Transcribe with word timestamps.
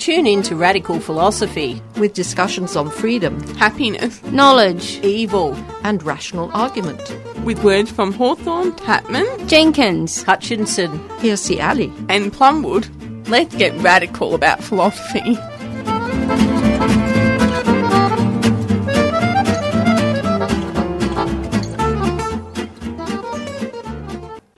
Tune 0.00 0.26
in 0.26 0.42
to 0.44 0.56
Radical 0.56 0.98
Philosophy 0.98 1.82
with 1.98 2.14
discussions 2.14 2.74
on 2.74 2.88
freedom, 2.88 3.38
happiness, 3.56 4.22
knowledge, 4.24 4.98
evil, 5.02 5.54
and 5.84 6.02
rational 6.02 6.50
argument. 6.54 7.14
With 7.44 7.62
words 7.62 7.90
from 7.90 8.14
Hawthorne, 8.14 8.72
Tatman, 8.72 9.46
Jenkins, 9.46 10.22
Hutchinson, 10.22 10.98
Hirsi 11.18 11.62
Ali, 11.62 11.92
and 12.08 12.32
Plumwood. 12.32 12.88
Let's 13.28 13.54
get 13.54 13.78
radical 13.82 14.34
about 14.34 14.64
philosophy. 14.64 15.36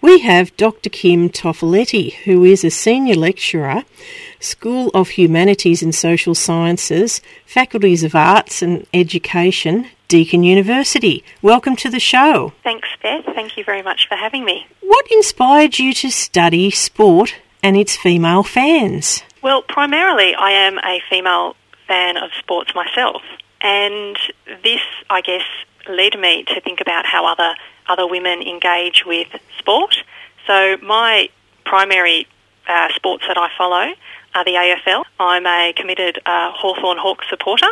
We 0.03 0.21
have 0.21 0.57
Dr. 0.57 0.91
Kim 0.91 1.31
Toffoletti, 1.31 2.13
who 2.13 2.45
is 2.45 2.65
a 2.65 2.71
senior 2.71 3.15
lecturer, 3.15 3.83
School 4.43 4.91
of 4.93 5.11
Humanities 5.11 5.83
and 5.83 5.95
Social 5.95 6.35
Sciences, 6.35 7.21
Faculties 7.47 8.03
of 8.03 8.15
Arts 8.15 8.61
and 8.61 8.87
Education, 8.93 9.87
Deakin 10.09 10.43
University. 10.43 11.25
Welcome 11.43 11.77
to 11.77 11.89
the 11.89 12.01
show. 12.01 12.53
Thanks, 12.65 12.89
Beth. 13.03 13.25
Thank 13.25 13.57
you 13.57 13.63
very 13.63 13.83
much 13.83 14.09
for 14.09 14.17
having 14.17 14.45
me. 14.45 14.67
What 14.81 15.07
inspired 15.13 15.79
you 15.79 15.95
to 15.95 16.11
study 16.11 16.71
sport 16.73 17.37
and 17.63 17.77
its 17.77 17.97
female 17.97 18.43
fans? 18.43 19.23
Well, 19.43 19.63
primarily, 19.63 20.35
I 20.35 20.51
am 20.51 20.79
a 20.79 21.01
female 21.09 21.55
fan 21.87 22.17
of 22.17 22.31
sports 22.39 22.75
myself, 22.75 23.23
and 23.61 24.19
this, 24.65 24.81
I 25.09 25.21
guess, 25.21 25.45
led 25.89 26.19
me 26.19 26.43
to 26.49 26.61
think 26.61 26.81
about 26.81 27.07
how 27.07 27.27
other 27.27 27.55
other 27.89 28.07
women 28.07 28.43
engage 28.43 29.05
with 29.07 29.29
sport. 29.59 29.97
So 30.47 30.77
my 30.83 31.29
primary 31.65 32.27
uh, 32.69 32.89
sports 32.95 33.25
that 33.29 33.37
I 33.37 33.49
follow 33.57 33.95
are 34.35 34.45
the 34.45 34.53
AFL. 34.53 35.05
I'm 35.21 35.47
a 35.47 35.73
committed 35.77 36.19
uh, 36.27 36.53
Hawthorn 36.53 36.99
Hawks 36.99 37.27
supporter, 37.29 37.69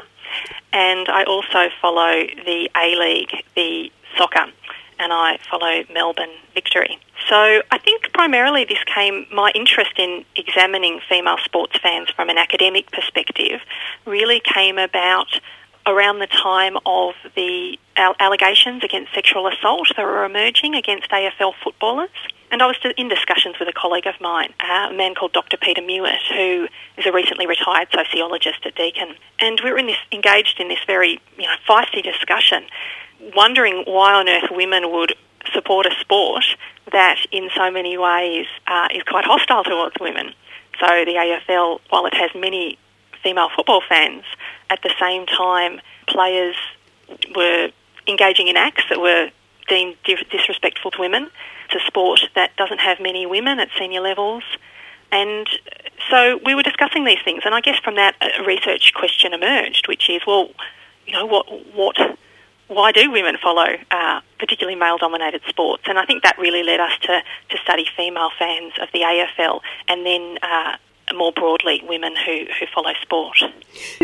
and 0.72 1.08
I 1.08 1.25
also 1.25 1.69
follow 1.80 2.27
the 2.44 2.70
A 2.77 2.97
League, 2.97 3.44
the 3.56 3.91
soccer, 4.17 4.47
and 4.98 5.12
I 5.12 5.39
follow 5.50 5.84
Melbourne 5.92 6.36
Victory. 6.55 6.98
So 7.28 7.62
I 7.70 7.78
think 7.78 8.12
primarily 8.12 8.64
this 8.64 8.83
came, 8.92 9.27
my 9.33 9.50
interest 9.55 9.92
in 9.98 10.25
examining 10.36 11.00
female 11.08 11.39
sports 11.44 11.78
fans 11.78 12.11
from 12.11 12.28
an 12.28 12.39
academic 12.39 12.91
perspective 12.91 13.61
really 14.06 14.41
came 14.41 14.78
about 14.78 15.28
around 15.86 16.19
the 16.19 16.27
time 16.27 16.77
of 16.86 17.14
the 17.34 17.78
allegations 17.97 18.84
against 18.84 19.12
sexual 19.14 19.47
assault 19.48 19.89
that 19.97 20.02
were 20.02 20.24
emerging 20.24 20.74
against 20.74 21.11
AFL 21.11 21.55
footballers. 21.62 22.11
And 22.51 22.62
I 22.62 22.67
was 22.67 22.77
in 22.97 23.09
discussions 23.09 23.56
with 23.61 23.69
a 23.69 23.73
colleague 23.73 24.06
of 24.06 24.20
mine, 24.20 24.53
a 24.61 24.93
man 24.93 25.15
called 25.15 25.33
Dr. 25.33 25.56
Peter 25.56 25.81
Mewett, 25.81 26.20
who 26.34 26.67
is 26.97 27.07
a 27.07 27.12
recently 27.12 27.47
retired 27.47 27.89
sociologist 27.95 28.67
at 28.67 28.75
Deakin. 28.75 29.15
And 29.39 29.61
we 29.62 29.70
were 29.70 29.79
in 29.79 29.87
this, 29.87 29.98
engaged 30.11 30.59
in 30.59 30.69
this 30.69 30.81
very 30.84 31.20
you 31.39 31.45
know, 31.45 31.55
feisty 31.69 32.03
discussion, 32.03 32.65
wondering 33.37 33.84
why 33.87 34.15
on 34.15 34.29
earth 34.29 34.51
women 34.51 34.91
would 34.91 35.15
support 35.53 35.87
a 35.87 35.95
sport 36.01 36.45
that 36.91 37.19
in 37.31 37.51
so 37.55 37.70
many 37.70 37.97
ways 37.97 38.47
uh, 38.67 38.89
is 38.92 39.03
quite 39.05 39.25
hostile 39.25 39.62
towards 39.62 39.95
women. 40.01 40.35
So 40.81 40.87
the 41.05 41.41
AFL, 41.48 41.81
while 41.91 42.07
it 42.07 42.14
has 42.14 42.31
many 42.35 42.79
female 43.23 43.51
football 43.55 43.83
fans, 43.89 44.24
at 44.70 44.83
the 44.83 44.92
same 44.98 45.27
time 45.27 45.80
players 46.08 46.57
were 47.36 47.70
engaging 48.08 48.48
in 48.48 48.57
acts 48.57 48.83
that 48.89 49.01
were 49.01 49.30
deemed 49.70 49.97
disrespectful 50.05 50.91
to 50.91 51.01
women. 51.01 51.31
It's 51.67 51.83
a 51.83 51.86
sport 51.86 52.20
that 52.35 52.55
doesn't 52.57 52.81
have 52.81 53.01
many 53.01 53.25
women 53.25 53.58
at 53.58 53.69
senior 53.79 54.01
levels. 54.01 54.42
And 55.13 55.48
so 56.11 56.39
we 56.45 56.55
were 56.55 56.63
discussing 56.63 57.05
these 57.05 57.23
things, 57.25 57.42
and 57.45 57.55
I 57.55 57.61
guess 57.61 57.79
from 57.83 57.97
that 57.97 58.14
a 58.20 58.45
research 58.45 58.92
question 58.95 59.33
emerged, 59.33 59.89
which 59.89 60.11
is, 60.11 60.23
well, 60.27 60.51
you 61.07 61.13
know, 61.14 61.27
what, 61.27 61.47
what, 61.75 61.97
why 62.69 62.92
do 62.92 63.11
women 63.11 63.36
follow 63.42 63.77
uh, 63.91 64.20
particularly 64.39 64.79
male-dominated 64.79 65.42
sports? 65.48 65.85
And 65.86 65.98
I 65.98 66.05
think 66.05 66.23
that 66.23 66.39
really 66.39 66.63
led 66.63 66.80
us 66.80 66.92
to, 67.03 67.23
to 67.51 67.59
study 67.63 67.86
female 67.97 68.30
fans 68.39 68.73
of 68.80 68.89
the 68.92 69.01
AFL, 69.01 69.61
and 69.89 70.07
then 70.07 70.39
uh, 70.42 70.77
more 71.14 71.33
broadly, 71.33 71.83
women 71.89 72.14
who, 72.14 72.47
who 72.59 72.67
follow 72.73 72.92
sport. 73.03 73.42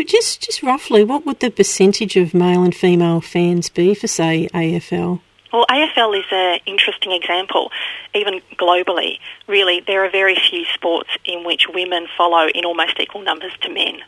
Just, 0.05 0.41
just 0.41 0.61
roughly, 0.63 1.03
what 1.03 1.25
would 1.25 1.39
the 1.39 1.49
percentage 1.49 2.17
of 2.17 2.33
male 2.33 2.63
and 2.63 2.75
female 2.75 3.21
fans 3.21 3.69
be 3.69 3.93
for, 3.93 4.07
say, 4.07 4.49
AFL? 4.53 5.21
Well, 5.51 5.65
AFL 5.69 6.19
is 6.19 6.25
an 6.31 6.59
interesting 6.65 7.13
example, 7.13 7.71
even 8.13 8.41
globally. 8.59 9.19
Really, 9.47 9.81
there 9.85 10.03
are 10.03 10.09
very 10.09 10.35
few 10.35 10.65
sports 10.73 11.09
in 11.23 11.45
which 11.45 11.67
women 11.73 12.07
follow 12.17 12.47
in 12.47 12.65
almost 12.65 12.99
equal 12.99 13.21
numbers 13.21 13.53
to 13.61 13.69
men. 13.69 14.01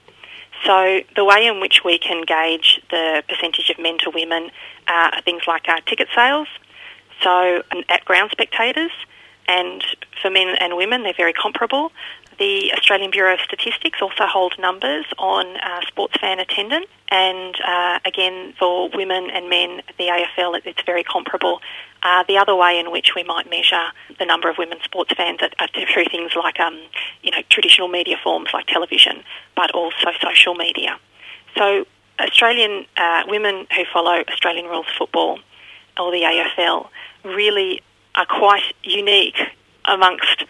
So 0.66 1.00
the 1.16 1.24
way 1.24 1.48
in 1.48 1.62
which 1.62 1.84
we 1.86 1.98
can 1.98 2.24
gauge 2.26 2.82
the 2.92 3.24
percentage 3.30 3.70
of 3.70 3.80
men 3.80 3.98
to 4.00 4.10
women 4.10 4.52
are 4.88 5.22
things 5.22 5.44
like 5.48 5.70
our 5.70 5.80
ticket 5.82 6.10
sales. 6.14 6.48
So 7.22 7.64
at 7.88 8.04
ground 8.04 8.32
spectators, 8.32 8.92
and 9.48 9.84
for 10.22 10.30
men 10.30 10.56
and 10.60 10.76
women, 10.76 11.04
they're 11.04 11.14
very 11.16 11.34
comparable. 11.34 11.92
The 12.40 12.72
Australian 12.74 13.12
Bureau 13.12 13.34
of 13.34 13.42
Statistics 13.42 14.02
also 14.02 14.26
hold 14.26 14.58
numbers 14.58 15.06
on 15.18 15.58
uh, 15.58 15.82
sports 15.86 16.16
fan 16.22 16.40
attendance, 16.40 16.88
and 17.12 17.54
uh, 17.68 18.00
again, 18.06 18.54
for 18.58 18.90
women 18.94 19.30
and 19.30 19.50
men, 19.50 19.82
the 19.98 20.06
AFL, 20.06 20.62
it's 20.64 20.82
very 20.86 21.04
comparable. 21.04 21.60
Uh, 22.02 22.24
the 22.30 22.38
other 22.38 22.56
way 22.56 22.80
in 22.80 22.92
which 22.92 23.12
we 23.14 23.24
might 23.24 23.50
measure 23.50 23.88
the 24.20 24.26
number 24.26 24.50
of 24.50 24.58
women 24.58 24.78
sports 24.86 25.12
fans 25.18 25.40
are, 25.42 25.50
are 25.60 25.68
through 25.94 26.06
things 26.06 26.32
like, 26.34 26.62
um, 26.62 26.80
you 27.24 27.32
know, 27.32 27.42
traditional 27.50 27.90
media 27.90 28.16
forms 28.24 28.52
like 28.54 28.68
television, 28.68 29.22
but 29.58 29.70
also 29.72 30.12
social 30.22 30.56
media. 30.56 30.98
So 31.58 31.86
Australian 32.22 32.86
uh, 32.96 33.24
women 33.28 33.68
who 33.76 33.84
follow 33.92 34.24
Australian 34.32 34.68
rules 34.68 34.86
football 34.98 35.40
or 35.98 36.10
the 36.12 36.22
AFL 36.22 36.88
really 37.26 37.82
are 38.16 38.26
quite 38.26 38.74
unique 38.84 39.40
amongst 39.84 40.46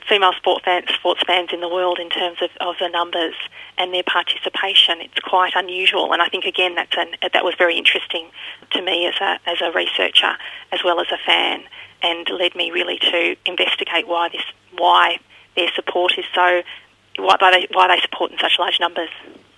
female 0.00 0.32
sport 0.32 0.64
fans, 0.64 0.86
sports 0.94 1.22
fans 1.26 1.50
in 1.52 1.60
the 1.60 1.68
world 1.68 1.98
in 1.98 2.10
terms 2.10 2.38
of, 2.42 2.50
of 2.60 2.76
the 2.80 2.88
numbers 2.88 3.34
and 3.78 3.92
their 3.92 4.02
participation. 4.02 5.00
It's 5.00 5.18
quite 5.20 5.52
unusual, 5.54 6.12
and 6.12 6.22
I 6.22 6.28
think 6.28 6.44
again 6.44 6.74
that's 6.74 6.96
an, 6.96 7.08
that 7.20 7.44
was 7.44 7.54
very 7.56 7.76
interesting 7.76 8.30
to 8.72 8.82
me 8.82 9.06
as 9.06 9.14
a 9.20 9.38
as 9.46 9.60
a 9.60 9.70
researcher 9.72 10.36
as 10.72 10.80
well 10.84 11.00
as 11.00 11.06
a 11.12 11.18
fan, 11.24 11.62
and 12.02 12.28
led 12.30 12.54
me 12.54 12.70
really 12.70 12.98
to 12.98 13.36
investigate 13.46 14.06
why 14.08 14.28
this 14.28 14.44
why 14.76 15.18
their 15.56 15.68
support 15.74 16.18
is 16.18 16.24
so 16.34 16.62
why 17.18 17.36
they 17.40 17.66
why 17.72 17.88
they 17.88 18.00
support 18.00 18.32
in 18.32 18.38
such 18.38 18.58
large 18.58 18.80
numbers. 18.80 19.10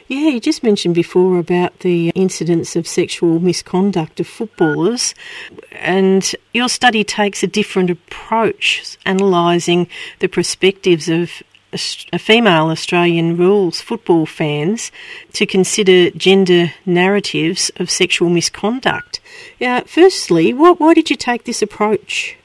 Yeah, 0.08 0.28
you 0.28 0.38
just 0.38 0.62
mentioned 0.62 0.94
before 0.94 1.38
about 1.38 1.80
the 1.80 2.10
incidents 2.10 2.76
of 2.76 2.86
sexual 2.86 3.40
misconduct 3.40 4.20
of 4.20 4.28
footballers, 4.28 5.16
and 5.72 6.32
your 6.54 6.68
study 6.68 7.02
takes 7.02 7.42
a 7.42 7.48
different 7.48 7.90
approach, 7.90 8.96
analysing 9.04 9.88
the 10.20 10.28
perspectives 10.28 11.08
of 11.08 11.42
uh, 11.72 12.18
female 12.18 12.66
Australian 12.66 13.36
rules 13.36 13.80
football 13.80 14.26
fans 14.26 14.92
to 15.32 15.44
consider 15.44 16.10
gender 16.10 16.72
narratives 16.84 17.72
of 17.76 17.90
sexual 17.90 18.30
misconduct. 18.30 19.20
Yeah, 19.58 19.80
firstly, 19.86 20.54
why 20.54 20.94
did 20.94 21.10
you 21.10 21.16
take 21.16 21.44
this 21.44 21.62
approach? 21.62 22.36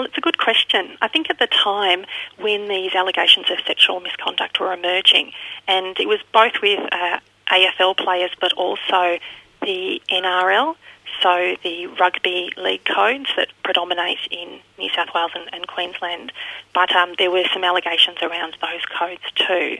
Well, 0.00 0.06
it's 0.06 0.16
a 0.16 0.22
good 0.22 0.38
question. 0.38 0.96
I 1.02 1.08
think 1.08 1.28
at 1.28 1.38
the 1.38 1.46
time 1.46 2.06
when 2.38 2.68
these 2.68 2.94
allegations 2.94 3.50
of 3.50 3.58
sexual 3.66 4.00
misconduct 4.00 4.58
were 4.58 4.72
emerging, 4.72 5.32
and 5.68 5.94
it 6.00 6.08
was 6.08 6.20
both 6.32 6.54
with 6.62 6.80
uh, 6.90 7.20
AFL 7.48 7.98
players 7.98 8.30
but 8.40 8.54
also 8.54 9.18
the 9.60 10.00
NRL, 10.10 10.76
so 11.22 11.56
the 11.62 11.86
rugby 11.98 12.50
league 12.56 12.84
codes 12.84 13.30
that 13.36 13.48
predominate 13.64 14.18
in 14.30 14.60
New 14.78 14.88
South 14.94 15.08
Wales 15.14 15.32
and, 15.34 15.48
and 15.52 15.66
Queensland, 15.66 16.32
but 16.74 16.94
um, 16.94 17.14
there 17.18 17.30
were 17.30 17.44
some 17.52 17.64
allegations 17.64 18.18
around 18.22 18.56
those 18.60 18.84
codes 18.98 19.22
too. 19.34 19.78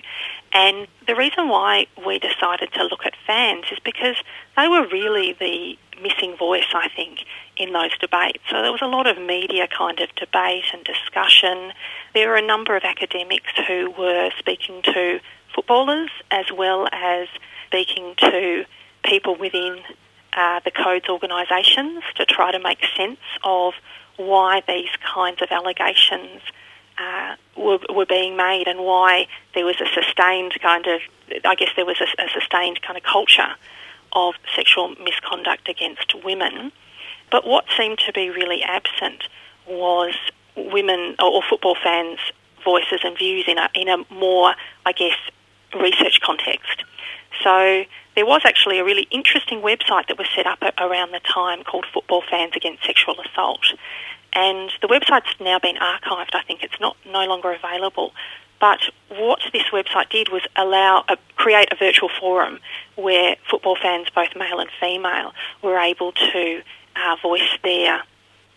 And 0.52 0.88
the 1.06 1.14
reason 1.14 1.48
why 1.48 1.86
we 2.04 2.18
decided 2.18 2.72
to 2.74 2.84
look 2.84 3.06
at 3.06 3.14
fans 3.26 3.66
is 3.70 3.78
because 3.84 4.16
they 4.56 4.68
were 4.68 4.86
really 4.88 5.32
the 5.32 5.78
missing 6.02 6.36
voice, 6.36 6.64
I 6.74 6.88
think, 6.88 7.20
in 7.56 7.72
those 7.72 7.96
debates. 7.98 8.42
So 8.50 8.62
there 8.62 8.72
was 8.72 8.82
a 8.82 8.86
lot 8.86 9.06
of 9.06 9.18
media 9.18 9.68
kind 9.68 10.00
of 10.00 10.14
debate 10.16 10.64
and 10.72 10.82
discussion. 10.84 11.72
There 12.14 12.28
were 12.28 12.36
a 12.36 12.46
number 12.46 12.76
of 12.76 12.84
academics 12.84 13.52
who 13.66 13.90
were 13.96 14.30
speaking 14.38 14.82
to 14.82 15.20
footballers 15.54 16.10
as 16.30 16.46
well 16.56 16.88
as 16.92 17.28
speaking 17.66 18.14
to 18.18 18.64
people 19.04 19.36
within 19.36 19.80
uh, 20.34 20.60
the 20.64 20.70
codes 20.70 21.08
organisations 21.08 22.02
to 22.16 22.24
try 22.24 22.52
to 22.52 22.58
make 22.58 22.78
sense 22.96 23.18
of 23.44 23.74
why 24.16 24.62
these 24.68 24.90
kinds 25.14 25.40
of 25.42 25.48
allegations 25.50 26.42
uh, 26.98 27.36
were, 27.56 27.78
were 27.94 28.06
being 28.06 28.36
made 28.36 28.64
and 28.66 28.80
why 28.80 29.26
there 29.54 29.64
was 29.64 29.76
a 29.80 29.86
sustained 29.94 30.54
kind 30.60 30.86
of, 30.86 31.00
I 31.44 31.54
guess 31.54 31.70
there 31.74 31.86
was 31.86 32.00
a, 32.00 32.22
a 32.22 32.28
sustained 32.28 32.82
kind 32.82 32.96
of 32.96 33.02
culture 33.02 33.54
of 34.12 34.34
sexual 34.54 34.94
misconduct 34.96 35.68
against 35.68 36.14
women. 36.24 36.72
But 37.30 37.46
what 37.46 37.64
seemed 37.76 37.98
to 38.06 38.12
be 38.12 38.28
really 38.28 38.62
absent 38.62 39.28
was 39.66 40.14
women 40.56 41.14
or, 41.18 41.30
or 41.30 41.42
football 41.48 41.76
fans' 41.82 42.18
voices 42.62 43.00
and 43.02 43.16
views 43.16 43.44
in 43.46 43.56
a, 43.56 43.68
in 43.74 43.88
a 43.88 44.04
more, 44.12 44.54
I 44.84 44.92
guess, 44.92 45.16
research 45.74 46.20
context. 46.20 46.84
So 47.42 47.84
there 48.20 48.26
was 48.26 48.42
actually 48.44 48.78
a 48.78 48.84
really 48.84 49.08
interesting 49.10 49.62
website 49.62 50.08
that 50.08 50.18
was 50.18 50.26
set 50.36 50.46
up 50.46 50.62
around 50.76 51.10
the 51.12 51.20
time 51.20 51.64
called 51.64 51.86
Football 51.90 52.22
Fans 52.30 52.52
Against 52.54 52.84
Sexual 52.84 53.16
Assault. 53.18 53.64
And 54.34 54.70
the 54.82 54.88
website's 54.88 55.40
now 55.40 55.58
been 55.58 55.76
archived. 55.76 56.34
I 56.34 56.42
think 56.46 56.62
it's 56.62 56.78
not 56.78 56.98
no 57.06 57.24
longer 57.24 57.50
available. 57.50 58.12
But 58.60 58.80
what 59.08 59.40
this 59.54 59.62
website 59.72 60.10
did 60.10 60.28
was 60.28 60.42
allow 60.54 61.06
create 61.36 61.72
a 61.72 61.76
virtual 61.76 62.10
forum 62.20 62.58
where 62.96 63.36
football 63.50 63.78
fans, 63.80 64.08
both 64.14 64.36
male 64.36 64.60
and 64.60 64.68
female, 64.78 65.32
were 65.62 65.78
able 65.78 66.12
to 66.12 66.60
uh, 66.96 67.16
voice 67.22 67.56
their 67.64 68.02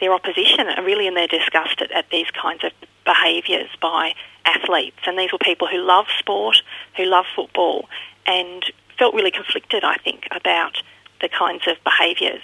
their 0.02 0.14
opposition, 0.14 0.68
and 0.68 0.86
really 0.86 1.08
in 1.08 1.14
their 1.14 1.28
disgust 1.28 1.82
at, 1.82 1.90
at 1.92 2.10
these 2.10 2.30
kinds 2.32 2.66
of 2.66 2.74
behaviours 3.06 3.70
by 3.82 4.14
athletes. 4.44 4.98
And 5.06 5.18
these 5.18 5.32
were 5.32 5.38
people 5.38 5.70
who 5.70 5.78
love 5.78 6.08
sport, 6.20 6.62
who 6.98 7.06
love 7.06 7.24
football, 7.34 7.88
and 8.26 8.66
felt 8.98 9.14
really 9.14 9.32
conflicted, 9.32 9.84
I 9.84 9.96
think, 9.98 10.28
about 10.32 10.82
the 11.22 11.30
kinds 11.30 11.68
of 11.68 11.78
behaviours 11.84 12.44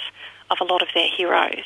of 0.50 0.58
a 0.62 0.64
lot 0.64 0.82
of 0.82 0.88
their 0.94 1.08
heroes. 1.08 1.66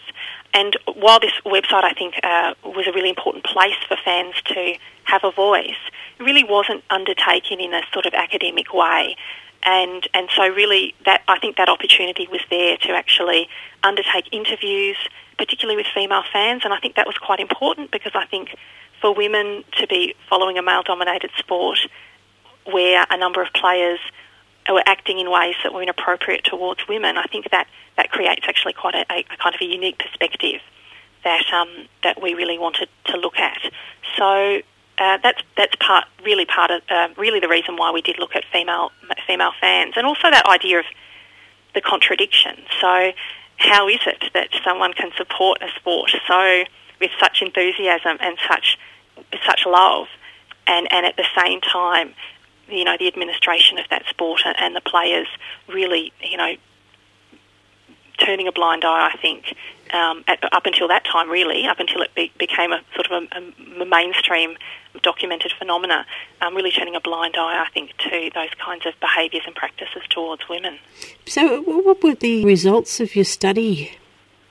And 0.53 0.77
while 0.94 1.19
this 1.19 1.33
website, 1.45 1.83
I 1.83 1.94
think, 1.94 2.15
uh, 2.24 2.53
was 2.63 2.85
a 2.88 2.91
really 2.91 3.09
important 3.09 3.44
place 3.44 3.75
for 3.88 3.97
fans 4.03 4.35
to 4.45 4.75
have 5.06 5.24
a 5.24 5.31
voice, 5.31 5.81
it 6.19 6.24
really 6.24 6.44
wasn't 6.44 6.83
undertaken 6.89 7.59
in 7.59 7.74
a 7.74 7.81
sort 7.91 8.06
of 8.06 8.13
academic 8.13 8.74
way. 8.74 9.15
And, 9.63 10.07
and 10.13 10.30
so 10.35 10.47
really 10.47 10.94
that, 11.06 11.24
I 11.27 11.39
think 11.39 11.56
that 11.57 11.69
opportunity 11.69 12.27
was 12.30 12.41
there 12.50 12.77
to 12.77 12.91
actually 12.91 13.47
undertake 13.81 14.27
interviews, 14.31 14.97
particularly 15.38 15.77
with 15.77 15.88
female 15.94 16.24
fans. 16.31 16.62
And 16.65 16.74
I 16.74 16.80
think 16.80 16.95
that 16.95 17.07
was 17.07 17.18
quite 17.18 17.39
important 17.39 17.91
because 17.91 18.12
I 18.13 18.25
think 18.25 18.56
for 19.01 19.13
women 19.13 19.63
to 19.77 19.88
be 19.88 20.15
following 20.30 20.57
a 20.57 20.62
male-dominated 20.62 21.31
sport 21.38 21.80
where 22.65 23.06
a 23.09 23.18
number 23.18 23.41
of 23.41 23.51
players 23.53 24.00
were 24.71 24.83
acting 24.86 25.19
in 25.19 25.30
ways 25.30 25.56
that 25.63 25.74
were 25.74 25.81
inappropriate 25.81 26.44
towards 26.45 26.88
women, 26.88 27.18
I 27.18 27.24
think 27.24 27.50
that, 27.51 27.68
that 27.98 28.12
creates 28.12 28.45
actually 28.48 28.74
quite 28.74 28.95
a, 28.95 29.06
a 29.10 29.24
kind 29.38 29.54
of 29.54 29.62
a 29.62 29.65
unique 29.65 30.00
perspective 30.00 30.62
that 31.24 31.45
um, 31.54 31.88
that 32.04 32.21
we 32.21 32.33
really 32.33 32.57
wanted 32.57 32.89
to 33.06 33.18
look 33.18 33.38
at. 33.38 33.60
So 34.18 34.62
uh, 34.98 35.18
that's 35.24 35.42
that's 35.57 35.75
part 35.77 36.06
really 36.24 36.45
part 36.45 36.71
of 36.71 36.81
uh, 36.89 37.10
really 37.18 37.39
the 37.39 37.48
reason 37.48 37.77
why 37.77 37.92
we 37.92 38.01
did 38.01 38.19
look 38.19 38.36
at 38.36 38.44
female 38.51 38.92
female 39.25 39.51
fans, 39.60 39.94
and 39.95 40.06
also 40.06 40.30
that 40.30 40.45
idea 40.45 40.80
of 40.80 40.86
the 41.74 41.81
contradiction. 41.81 42.57
So 42.80 43.12
how 43.57 43.88
is 43.88 44.00
it 44.06 44.25
that 44.33 44.50
someone 44.63 44.94
can 44.94 45.12
support 45.16 45.62
a 45.62 45.69
sport 45.80 46.12
so 46.27 46.63
with 47.00 47.12
such 47.19 47.42
enthusiasm 47.42 48.18
and 48.19 48.38
such 48.48 48.77
such 49.45 49.66
love, 49.66 50.07
and 50.68 50.92
and 50.92 51.06
at 51.06 51.16
the 51.16 51.25
same 51.38 51.62
time 51.62 52.13
you 52.73 52.83
know, 52.83 52.97
the 52.97 53.07
administration 53.07 53.77
of 53.77 53.85
that 53.89 54.03
sport 54.09 54.41
and 54.45 54.75
the 54.75 54.81
players 54.81 55.27
really, 55.67 56.11
you 56.21 56.37
know, 56.37 56.55
turning 58.17 58.47
a 58.47 58.51
blind 58.51 58.83
eye, 58.85 59.11
I 59.13 59.17
think, 59.17 59.55
um, 59.93 60.23
at, 60.27 60.39
up 60.53 60.65
until 60.65 60.87
that 60.87 61.05
time, 61.05 61.29
really, 61.29 61.65
up 61.65 61.79
until 61.79 62.01
it 62.01 62.13
be, 62.15 62.31
became 62.37 62.71
a 62.71 62.81
sort 62.95 63.11
of 63.11 63.23
a, 63.31 63.81
a 63.81 63.85
mainstream 63.85 64.55
documented 65.01 65.51
phenomena, 65.57 66.05
um, 66.41 66.55
really 66.55 66.71
turning 66.71 66.95
a 66.95 67.01
blind 67.01 67.35
eye, 67.37 67.63
I 67.65 67.69
think, 67.73 67.95
to 67.97 68.29
those 68.33 68.49
kinds 68.63 68.85
of 68.85 68.93
behaviours 68.99 69.43
and 69.45 69.55
practices 69.55 70.03
towards 70.09 70.47
women. 70.49 70.77
So, 71.25 71.61
what 71.61 72.03
were 72.03 72.15
the 72.15 72.45
results 72.45 72.99
of 72.99 73.15
your 73.15 73.25
study? 73.25 73.91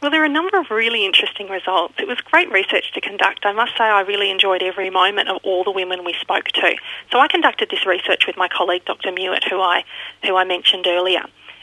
Well, 0.03 0.11
there 0.11 0.23
are 0.23 0.25
a 0.25 0.29
number 0.29 0.59
of 0.59 0.69
really 0.69 1.07
interesting 1.07 1.49
results. 1.49 1.95
It 1.99 2.09
was 2.09 2.19
great 2.23 2.51
research 2.51 2.91
to 2.95 3.01
conduct. 3.01 3.47
I 3.47 3.53
must 3.53 3.79
say 3.79 3.85
I 3.85 4.01
really 4.01 4.33
enjoyed 4.33 4.61
every 4.61 4.91
moment 4.91 5.29
of 5.29 5.39
all 5.45 5.63
the 5.63 5.71
women 5.71 6.05
we 6.05 6.13
spoke 6.15 6.47
to. 6.47 6.75
So 7.13 7.21
I 7.21 7.29
conducted 7.29 7.71
this 7.71 7.87
research 7.87 8.27
with 8.27 8.37
my 8.37 8.49
colleague 8.49 8.85
Dr. 8.85 9.13
Mewett, 9.13 9.45
who 9.49 9.61
I, 9.61 9.85
who 10.25 10.35
I 10.35 10.43
mentioned 10.43 10.89
earlier. 10.89 11.23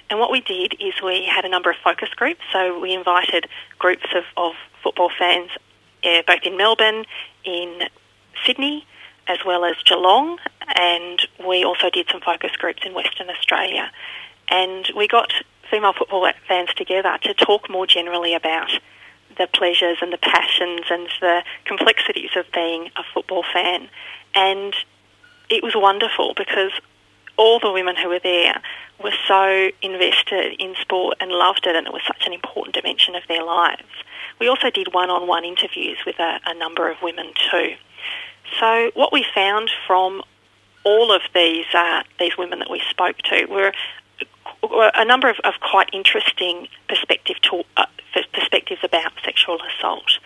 And 0.10 0.22
what 0.22 0.32
we 0.32 0.40
did 0.40 0.76
is 0.80 0.94
we 1.04 1.26
had 1.26 1.44
a 1.44 1.50
number 1.50 1.70
of 1.70 1.76
focus 1.84 2.08
groups. 2.16 2.40
So 2.54 2.80
we 2.80 2.94
invited 2.94 3.50
groups 3.78 4.08
of, 4.16 4.24
of 4.38 4.54
football 4.82 5.12
fans 5.20 5.50
uh, 6.06 6.22
both 6.26 6.44
in 6.44 6.56
Melbourne, 6.56 7.04
in 7.44 7.90
Sydney, 8.46 8.88
as 9.28 9.40
well 9.46 9.66
as 9.66 9.76
Geelong, 9.84 10.38
and 10.78 11.28
we 11.46 11.66
also 11.66 11.90
did 11.90 12.08
some 12.10 12.22
focus 12.22 12.52
groups 12.58 12.84
in 12.86 12.94
Western 12.94 13.30
Australia. 13.30 13.92
And 14.48 14.90
we 14.96 15.10
got 15.10 15.34
female 15.70 15.94
football 15.94 16.30
fans 16.48 16.70
together 16.76 17.18
to 17.24 17.34
talk 17.34 17.70
more 17.70 17.88
generally 17.88 18.34
about 18.34 18.72
the 19.38 19.48
pleasures 19.48 19.98
and 20.02 20.12
the 20.12 20.18
passions 20.18 20.82
and 20.90 21.08
the 21.22 21.44
complexities 21.66 22.32
of 22.36 22.46
being 22.54 22.90
a 22.98 23.04
football 23.14 23.44
fan. 23.54 23.90
And 24.36 24.76
it 25.50 25.64
was 25.64 25.74
wonderful 25.76 26.34
because 26.36 26.72
all 27.38 27.60
the 27.60 27.72
women 27.72 27.96
who 27.96 28.10
were 28.10 28.20
there 28.20 28.62
were 29.02 29.14
so 29.28 29.70
invested 29.82 30.56
in 30.60 30.76
sport 30.82 31.18
and 31.22 31.32
loved 31.32 31.66
it, 31.66 31.76
and 31.76 31.88
it 31.88 31.94
was 31.94 32.02
such 32.06 32.28
an 32.28 32.34
important 32.34 32.76
dimension 32.76 33.16
of 33.16 33.24
their 33.28 33.44
lives. 33.44 33.84
We 34.40 34.48
also 34.48 34.70
did 34.70 34.94
one-on-one 34.94 35.46
interviews 35.46 35.98
with 36.06 36.20
a, 36.20 36.40
a 36.46 36.54
number 36.54 36.92
of 36.92 36.98
women 37.02 37.32
too. 37.50 37.76
So 38.60 38.92
what 38.94 39.14
we 39.14 39.26
found 39.34 39.72
from 39.88 40.22
all 40.84 41.12
of 41.12 41.22
these 41.34 41.66
uh, 41.74 42.04
these 42.20 42.38
women 42.38 42.60
that 42.60 42.70
we 42.70 42.82
spoke 42.90 43.18
to 43.18 43.46
were 43.46 43.72
a 44.72 45.06
number 45.06 45.30
of, 45.30 45.38
of 45.44 45.54
quite 45.62 45.90
interesting 45.94 46.68
perspective 46.88 47.38
uh, 47.78 47.86
perspectives 48.34 48.82
about 48.84 49.12
sexual 49.24 49.60
assault. 49.62 50.20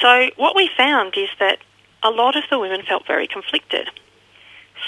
So 0.00 0.30
what 0.36 0.56
we 0.56 0.70
found 0.76 1.16
is 1.16 1.28
that 1.38 1.58
a 2.02 2.10
lot 2.10 2.36
of 2.36 2.44
the 2.50 2.58
women 2.58 2.82
felt 2.82 3.06
very 3.06 3.26
conflicted. 3.26 3.88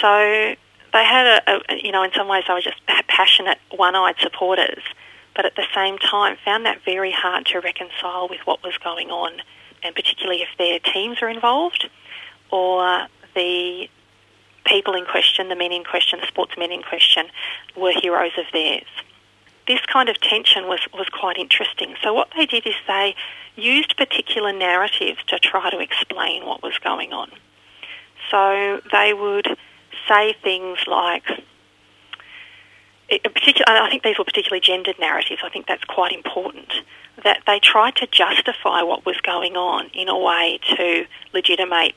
So 0.00 0.54
they 0.92 1.04
had 1.04 1.42
a, 1.46 1.72
a 1.72 1.80
you 1.82 1.92
know, 1.92 2.02
in 2.02 2.12
some 2.12 2.28
ways 2.28 2.44
they 2.48 2.54
were 2.54 2.60
just 2.60 2.80
passionate, 3.08 3.58
one-eyed 3.70 4.16
supporters, 4.20 4.82
but 5.36 5.44
at 5.44 5.56
the 5.56 5.66
same 5.74 5.98
time 5.98 6.36
found 6.44 6.64
that 6.66 6.78
very 6.84 7.12
hard 7.12 7.46
to 7.46 7.60
reconcile 7.60 8.28
with 8.28 8.40
what 8.44 8.62
was 8.62 8.76
going 8.78 9.10
on, 9.10 9.42
and 9.82 9.94
particularly 9.94 10.42
if 10.42 10.48
their 10.58 10.78
teams 10.78 11.20
were 11.20 11.28
involved 11.28 11.88
or 12.50 13.06
the 13.34 13.88
people 14.64 14.94
in 14.94 15.04
question, 15.04 15.48
the 15.48 15.56
men 15.56 15.72
in 15.72 15.84
question, 15.84 16.20
the 16.20 16.26
sportsmen 16.26 16.72
in 16.72 16.82
question, 16.82 17.26
were 17.76 17.92
heroes 17.92 18.32
of 18.38 18.46
theirs. 18.52 18.86
This 19.66 19.80
kind 19.80 20.08
of 20.08 20.20
tension 20.20 20.66
was, 20.66 20.80
was 20.92 21.08
quite 21.08 21.38
interesting. 21.38 21.94
So 22.02 22.12
what 22.12 22.28
they 22.36 22.46
did 22.46 22.66
is 22.66 22.74
they 22.86 23.14
used 23.56 23.96
particular 23.96 24.52
narratives 24.52 25.22
to 25.28 25.38
try 25.38 25.70
to 25.70 25.78
explain 25.78 26.44
what 26.44 26.62
was 26.62 26.76
going 26.78 27.12
on. 27.12 27.30
So 28.30 28.80
they 28.92 29.14
would 29.14 29.56
say 30.08 30.34
things 30.42 30.78
like, 30.86 31.24
eh, 33.10 33.18
particular, 33.22 33.64
I 33.68 33.88
think 33.90 34.02
these 34.02 34.18
were 34.18 34.24
particularly 34.24 34.60
gendered 34.60 34.98
narratives. 34.98 35.42
I 35.44 35.48
think 35.50 35.66
that's 35.66 35.84
quite 35.84 36.12
important. 36.12 36.72
That 37.22 37.42
they 37.46 37.60
tried 37.60 37.96
to 37.96 38.06
justify 38.06 38.82
what 38.82 39.06
was 39.06 39.16
going 39.20 39.56
on 39.56 39.88
in 39.94 40.08
a 40.08 40.18
way 40.18 40.58
to 40.76 41.06
legitimate 41.32 41.94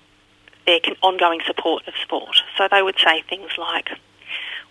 their 0.67 0.79
ongoing 1.01 1.41
support 1.47 1.87
of 1.87 1.95
sport. 2.01 2.43
So 2.57 2.67
they 2.69 2.83
would 2.83 2.97
say 3.03 3.23
things 3.27 3.51
like, 3.57 3.89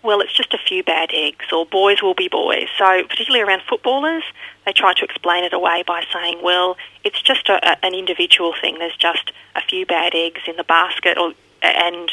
well, 0.02 0.20
it's 0.20 0.32
just 0.32 0.54
a 0.54 0.58
few 0.58 0.84
bad 0.84 1.10
eggs, 1.12 1.46
or 1.52 1.66
boys 1.66 2.02
will 2.02 2.14
be 2.14 2.28
boys. 2.28 2.68
So, 2.78 3.02
particularly 3.08 3.42
around 3.42 3.62
footballers, 3.68 4.22
they 4.64 4.72
try 4.72 4.92
to 4.94 5.04
explain 5.04 5.42
it 5.42 5.52
away 5.52 5.82
by 5.84 6.04
saying, 6.12 6.40
well, 6.42 6.76
it's 7.02 7.20
just 7.20 7.48
a, 7.48 7.54
a, 7.66 7.84
an 7.84 7.94
individual 7.94 8.54
thing. 8.60 8.78
There's 8.78 8.96
just 8.96 9.32
a 9.56 9.62
few 9.62 9.84
bad 9.84 10.14
eggs 10.14 10.42
in 10.46 10.56
the 10.56 10.64
basket, 10.64 11.18
or, 11.18 11.32
and 11.62 12.10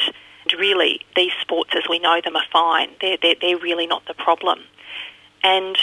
really, 0.57 1.01
these 1.15 1.33
sports 1.41 1.71
as 1.75 1.83
we 1.87 1.99
know 1.99 2.19
them 2.23 2.35
are 2.35 2.45
fine. 2.51 2.89
They're, 2.99 3.17
they're, 3.21 3.35
they're 3.39 3.57
really 3.57 3.85
not 3.85 4.05
the 4.07 4.15
problem. 4.15 4.61
And 5.43 5.77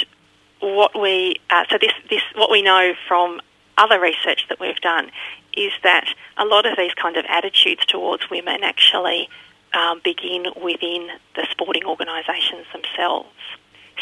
what 0.60 0.98
we, 0.98 1.36
uh, 1.50 1.64
so 1.70 1.78
this, 1.80 1.92
this, 2.08 2.22
what 2.34 2.50
we 2.50 2.62
know 2.62 2.94
from 3.06 3.40
other 3.78 4.00
research 4.00 4.46
that 4.48 4.58
we've 4.58 4.80
done 4.80 5.10
is 5.56 5.72
that 5.82 6.06
a 6.36 6.44
lot 6.44 6.66
of 6.66 6.76
these 6.76 6.94
kind 6.94 7.16
of 7.16 7.24
attitudes 7.28 7.84
towards 7.86 8.30
women 8.30 8.62
actually 8.62 9.28
um, 9.74 10.00
begin 10.02 10.46
within 10.62 11.08
the 11.36 11.46
sporting 11.50 11.84
organisations 11.84 12.66
themselves. 12.72 13.28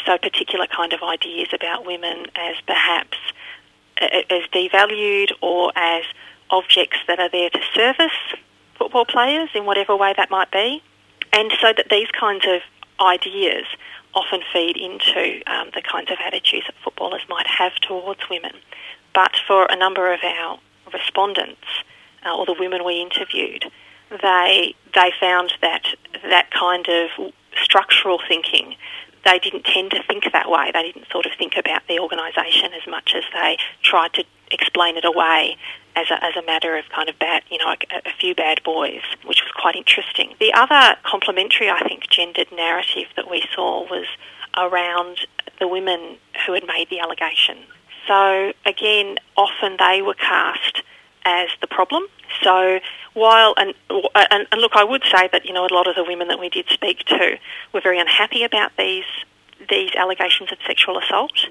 So 0.05 0.17
particular 0.17 0.67
kind 0.67 0.93
of 0.93 1.03
ideas 1.03 1.49
about 1.53 1.85
women 1.85 2.27
as 2.35 2.55
perhaps 2.65 3.17
as 4.01 4.43
devalued 4.53 5.31
or 5.41 5.71
as 5.75 6.03
objects 6.49 6.97
that 7.07 7.19
are 7.19 7.29
there 7.29 7.49
to 7.49 7.59
service 7.73 8.11
football 8.77 9.05
players 9.05 9.49
in 9.53 9.65
whatever 9.65 9.95
way 9.95 10.13
that 10.15 10.29
might 10.29 10.51
be. 10.51 10.81
And 11.33 11.51
so 11.59 11.73
that 11.75 11.87
these 11.89 12.07
kinds 12.11 12.45
of 12.47 12.61
ideas 12.99 13.65
often 14.15 14.41
feed 14.51 14.77
into 14.77 15.41
um, 15.47 15.69
the 15.75 15.81
kinds 15.81 16.09
of 16.09 16.17
attitudes 16.25 16.65
that 16.65 16.75
footballers 16.83 17.21
might 17.29 17.45
have 17.45 17.75
towards 17.75 18.21
women. 18.29 18.53
But 19.13 19.35
for 19.47 19.67
a 19.69 19.75
number 19.75 20.11
of 20.13 20.21
our 20.23 20.59
respondents, 20.93 21.67
uh, 22.25 22.35
or 22.35 22.45
the 22.45 22.55
women 22.57 22.85
we 22.85 23.01
interviewed, 23.01 23.65
they 24.21 24.75
they 24.95 25.11
found 25.19 25.53
that 25.61 25.83
that 26.23 26.51
kind 26.51 26.87
of 26.87 27.31
structural 27.61 28.19
thinking 28.27 28.75
they 29.25 29.39
didn't 29.39 29.65
tend 29.65 29.91
to 29.91 30.01
think 30.03 30.31
that 30.31 30.49
way. 30.49 30.71
They 30.73 30.83
didn't 30.83 31.07
sort 31.11 31.25
of 31.25 31.33
think 31.37 31.57
about 31.57 31.81
the 31.87 31.99
organisation 31.99 32.71
as 32.73 32.87
much 32.87 33.13
as 33.15 33.23
they 33.33 33.57
tried 33.83 34.13
to 34.13 34.23
explain 34.51 34.97
it 34.97 35.05
away 35.05 35.57
as 35.95 36.09
a, 36.09 36.23
as 36.23 36.35
a 36.35 36.45
matter 36.45 36.77
of 36.77 36.85
kind 36.89 37.09
of 37.09 37.19
bad, 37.19 37.43
you 37.51 37.57
know, 37.57 37.69
a, 37.69 38.09
a 38.09 38.13
few 38.19 38.33
bad 38.33 38.63
boys, 38.63 39.01
which 39.25 39.41
was 39.41 39.51
quite 39.55 39.75
interesting. 39.75 40.35
The 40.39 40.53
other 40.53 40.95
complementary, 41.03 41.69
I 41.69 41.79
think, 41.87 42.09
gendered 42.09 42.47
narrative 42.55 43.07
that 43.15 43.29
we 43.29 43.43
saw 43.53 43.83
was 43.89 44.05
around 44.57 45.27
the 45.59 45.67
women 45.67 46.17
who 46.45 46.53
had 46.53 46.65
made 46.65 46.89
the 46.89 46.99
allegation. 46.99 47.57
So 48.09 48.53
again, 48.65 49.17
often 49.37 49.77
they 49.77 50.01
were 50.01 50.15
cast 50.15 50.81
as 51.25 51.49
the 51.61 51.67
problem. 51.67 52.03
So 52.41 52.79
while 53.13 53.53
and, 53.55 53.75
and, 54.15 54.47
and 54.51 54.61
look, 54.61 54.71
I 54.75 54.83
would 54.83 55.03
say 55.03 55.29
that 55.31 55.45
you 55.45 55.53
know 55.53 55.67
a 55.67 55.73
lot 55.73 55.85
of 55.85 55.95
the 55.95 56.03
women 56.03 56.27
that 56.29 56.39
we 56.39 56.49
did 56.49 56.65
speak 56.69 57.05
to 57.05 57.37
were 57.71 57.81
very 57.81 57.99
unhappy 57.99 58.43
about 58.43 58.71
these 58.77 59.05
these 59.69 59.91
allegations 59.95 60.51
of 60.51 60.57
sexual 60.65 60.97
assault. 60.97 61.47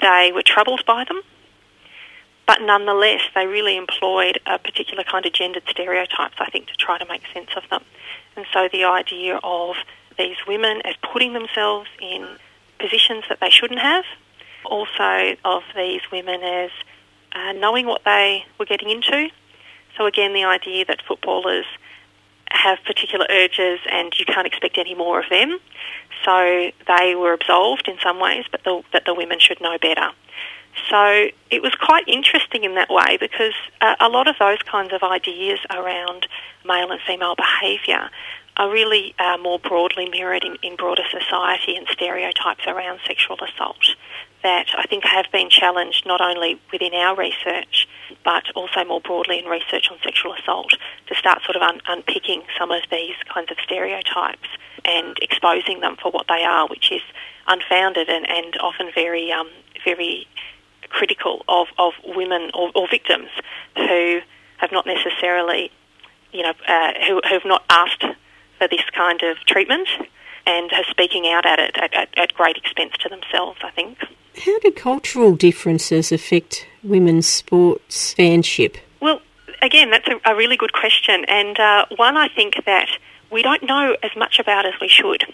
They 0.00 0.30
were 0.32 0.42
troubled 0.42 0.84
by 0.86 1.02
them, 1.02 1.20
but 2.46 2.62
nonetheless, 2.62 3.22
they 3.34 3.46
really 3.46 3.76
employed 3.76 4.38
a 4.46 4.60
particular 4.60 5.02
kind 5.02 5.26
of 5.26 5.32
gendered 5.32 5.64
stereotypes, 5.68 6.36
I 6.38 6.48
think, 6.50 6.68
to 6.68 6.74
try 6.74 6.98
to 6.98 7.06
make 7.06 7.22
sense 7.34 7.50
of 7.56 7.64
them. 7.70 7.82
And 8.36 8.46
so 8.52 8.68
the 8.70 8.84
idea 8.84 9.40
of 9.42 9.76
these 10.16 10.36
women 10.46 10.80
as 10.84 10.94
putting 11.12 11.32
themselves 11.32 11.88
in 12.00 12.28
positions 12.78 13.24
that 13.28 13.40
they 13.40 13.50
shouldn't 13.50 13.80
have, 13.80 14.04
also 14.64 15.36
of 15.44 15.62
these 15.74 16.00
women 16.10 16.42
as 16.42 16.70
uh, 17.32 17.52
knowing 17.52 17.86
what 17.86 18.02
they 18.04 18.44
were 18.58 18.66
getting 18.66 18.90
into. 18.90 19.28
So 19.96 20.06
again, 20.06 20.32
the 20.32 20.44
idea 20.44 20.84
that 20.86 21.02
footballers 21.06 21.66
have 22.50 22.78
particular 22.84 23.26
urges 23.30 23.80
and 23.90 24.12
you 24.18 24.24
can't 24.24 24.46
expect 24.46 24.78
any 24.78 24.94
more 24.94 25.20
of 25.20 25.28
them. 25.30 25.58
So 26.24 26.70
they 26.86 27.14
were 27.14 27.32
absolved 27.32 27.88
in 27.88 27.96
some 28.02 28.20
ways, 28.20 28.44
but 28.50 28.62
the, 28.64 28.82
that 28.92 29.04
the 29.06 29.14
women 29.14 29.38
should 29.40 29.60
know 29.60 29.78
better. 29.80 30.10
So 30.88 31.28
it 31.50 31.62
was 31.62 31.74
quite 31.74 32.06
interesting 32.08 32.64
in 32.64 32.74
that 32.76 32.88
way 32.88 33.18
because 33.18 33.54
uh, 33.80 33.96
a 34.00 34.08
lot 34.08 34.28
of 34.28 34.36
those 34.38 34.58
kinds 34.62 34.92
of 34.92 35.02
ideas 35.02 35.58
around 35.70 36.26
male 36.64 36.90
and 36.90 37.00
female 37.06 37.34
behaviour 37.34 38.08
are 38.56 38.70
really 38.70 39.14
uh, 39.18 39.38
more 39.38 39.58
broadly 39.58 40.08
mirrored 40.08 40.44
in, 40.44 40.56
in 40.62 40.76
broader 40.76 41.04
society 41.10 41.76
and 41.76 41.86
stereotypes 41.90 42.66
around 42.66 43.00
sexual 43.06 43.36
assault 43.42 43.96
that 44.42 44.66
I 44.76 44.84
think 44.86 45.04
have 45.04 45.26
been 45.32 45.50
challenged 45.50 46.06
not 46.06 46.20
only 46.20 46.60
within 46.72 46.94
our 46.94 47.16
research 47.16 47.88
but 48.24 48.44
also 48.54 48.84
more 48.84 49.00
broadly 49.00 49.38
in 49.38 49.46
research 49.46 49.88
on 49.90 49.98
sexual 50.02 50.34
assault 50.34 50.74
to 51.06 51.14
start 51.14 51.42
sort 51.44 51.56
of 51.56 51.62
un- 51.62 51.80
unpicking 51.86 52.42
some 52.58 52.70
of 52.70 52.82
these 52.90 53.14
kinds 53.32 53.50
of 53.50 53.56
stereotypes 53.64 54.48
and 54.84 55.16
exposing 55.22 55.80
them 55.80 55.96
for 56.00 56.10
what 56.10 56.26
they 56.28 56.42
are, 56.42 56.68
which 56.68 56.90
is 56.92 57.02
unfounded 57.46 58.08
and, 58.08 58.28
and 58.28 58.56
often 58.60 58.90
very 58.94 59.32
um, 59.32 59.48
very 59.84 60.26
critical 60.88 61.44
of, 61.48 61.68
of 61.78 61.94
women 62.04 62.50
or, 62.54 62.70
or 62.74 62.86
victims 62.88 63.30
who 63.76 64.20
have 64.58 64.70
not 64.70 64.86
necessarily, 64.86 65.70
you 66.32 66.42
know, 66.42 66.52
uh, 66.68 66.92
who, 67.06 67.20
who 67.28 67.34
have 67.34 67.44
not 67.44 67.64
asked 67.70 68.04
for 68.58 68.68
this 68.68 68.84
kind 68.94 69.22
of 69.22 69.38
treatment 69.46 69.88
and 70.46 70.72
are 70.72 70.84
speaking 70.84 71.26
out 71.28 71.46
at 71.46 71.58
it 71.58 71.76
at, 71.76 71.94
at, 71.94 72.08
at 72.16 72.34
great 72.34 72.56
expense 72.56 72.92
to 73.00 73.08
themselves, 73.08 73.58
I 73.62 73.70
think. 73.70 73.98
How 74.38 74.58
do 74.60 74.70
cultural 74.72 75.36
differences 75.36 76.10
affect 76.10 76.66
women's 76.82 77.26
sports 77.26 78.14
fanship? 78.14 78.76
Well, 79.00 79.20
again, 79.60 79.90
that's 79.90 80.08
a, 80.08 80.32
a 80.32 80.36
really 80.36 80.56
good 80.56 80.72
question, 80.72 81.24
and 81.26 81.58
uh, 81.58 81.86
one 81.96 82.16
I 82.16 82.28
think 82.28 82.64
that 82.64 82.88
we 83.30 83.42
don't 83.42 83.62
know 83.62 83.96
as 84.02 84.10
much 84.16 84.38
about 84.38 84.66
as 84.66 84.74
we 84.80 84.88
should. 84.88 85.24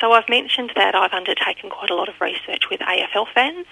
So 0.00 0.12
I've 0.12 0.28
mentioned 0.28 0.72
that 0.76 0.94
I've 0.94 1.12
undertaken 1.12 1.70
quite 1.70 1.90
a 1.90 1.94
lot 1.94 2.08
of 2.08 2.20
research 2.20 2.68
with 2.70 2.80
AFL 2.80 3.26
fans, 3.32 3.66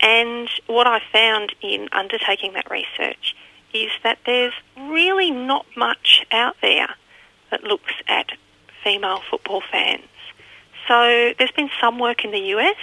and 0.00 0.48
what 0.66 0.86
I 0.86 1.00
found 1.12 1.54
in 1.60 1.88
undertaking 1.92 2.52
that 2.54 2.70
research 2.70 3.34
is 3.72 3.90
that 4.02 4.18
there's 4.26 4.54
really 4.76 5.30
not 5.30 5.66
much 5.76 6.24
out 6.32 6.56
there 6.62 6.88
that 7.50 7.64
looks 7.64 7.92
at 8.08 8.32
female 8.82 9.20
football 9.30 9.62
fans. 9.70 10.02
So 10.88 11.34
there's 11.38 11.52
been 11.52 11.70
some 11.80 11.98
work 11.98 12.24
in 12.24 12.30
the 12.30 12.40
US. 12.56 12.76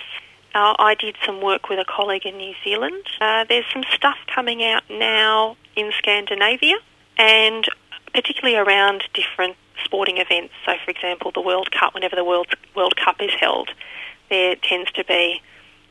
Uh, 0.57 0.73
I 0.79 0.95
did 0.95 1.15
some 1.23 1.39
work 1.39 1.69
with 1.69 1.77
a 1.77 1.85
colleague 1.85 2.25
in 2.25 2.37
New 2.37 2.55
Zealand. 2.63 3.03
Uh, 3.21 3.45
there's 3.47 3.65
some 3.71 3.83
stuff 3.93 4.17
coming 4.33 4.63
out 4.63 4.81
now 4.89 5.55
in 5.75 5.91
Scandinavia 5.99 6.77
and 7.15 7.63
particularly 8.11 8.57
around 8.57 9.03
different 9.13 9.55
sporting 9.85 10.17
events. 10.17 10.55
So, 10.65 10.73
for 10.83 10.89
example, 10.89 11.31
the 11.31 11.41
World 11.41 11.69
Cup, 11.71 11.93
whenever 11.93 12.15
the 12.15 12.23
World, 12.23 12.47
World 12.75 12.95
Cup 12.95 13.17
is 13.21 13.29
held, 13.39 13.69
there 14.31 14.55
tends 14.55 14.91
to 14.93 15.03
be 15.05 15.43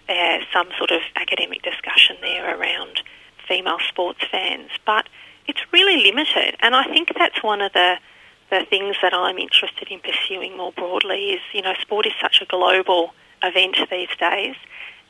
uh, 0.09 0.39
some 0.53 0.67
sort 0.77 0.91
of 0.91 1.01
academic 1.15 1.63
discussion 1.63 2.17
there 2.21 2.59
around 2.59 3.03
female 3.47 3.79
sports 3.89 4.19
fans. 4.33 4.71
But 4.85 5.09
it's 5.47 5.61
really 5.73 6.03
limited, 6.03 6.57
and 6.59 6.75
I 6.75 6.87
think 6.87 7.11
that's 7.17 7.41
one 7.41 7.61
of 7.61 7.73
the 7.73 7.99
the 8.51 8.67
things 8.69 8.97
that 9.03 9.13
I'm 9.13 9.39
interested 9.39 9.89
in 9.91 10.01
pursuing 10.01 10.57
more 10.57 10.73
broadly 10.73 11.31
is, 11.31 11.41
you 11.53 11.63
know, 11.63 11.75
sport 11.81 12.07
is 12.07 12.13
such 12.21 12.41
a 12.41 12.47
global 12.47 13.13
event 13.43 13.77
these 13.91 14.15
days 14.19 14.55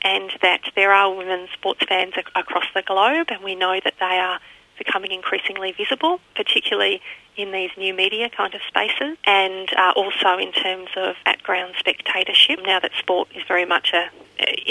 and 0.03 0.31
that 0.43 0.61
there 0.75 0.93
are 0.93 1.15
women 1.15 1.49
sports 1.53 1.81
fans 1.89 2.13
ac- 2.17 2.29
across 2.35 2.67
the 2.75 2.83
globe 2.83 3.29
and 3.31 3.43
we 3.43 3.55
know 3.55 3.81
that 3.83 3.95
they 3.99 4.19
are 4.19 4.41
becoming 4.79 5.11
increasingly 5.11 5.73
visible, 5.73 6.21
particularly 6.35 7.01
in 7.37 7.53
these 7.53 7.71
new 7.77 7.95
media 7.95 8.29
kind 8.31 8.55
of 8.55 8.61
spaces 8.67 9.17
and 9.25 9.69
uh, 9.77 9.93
also 9.97 10.39
in 10.39 10.53
terms 10.53 10.89
of 10.97 11.17
at-ground 11.25 11.75
spectatorship. 11.79 12.61
Now 12.65 12.81
that 12.81 12.93
sport 12.99 13.29
is 13.35 13.43
very 13.49 13.65
much 13.65 13.93
a, 13.93 14.09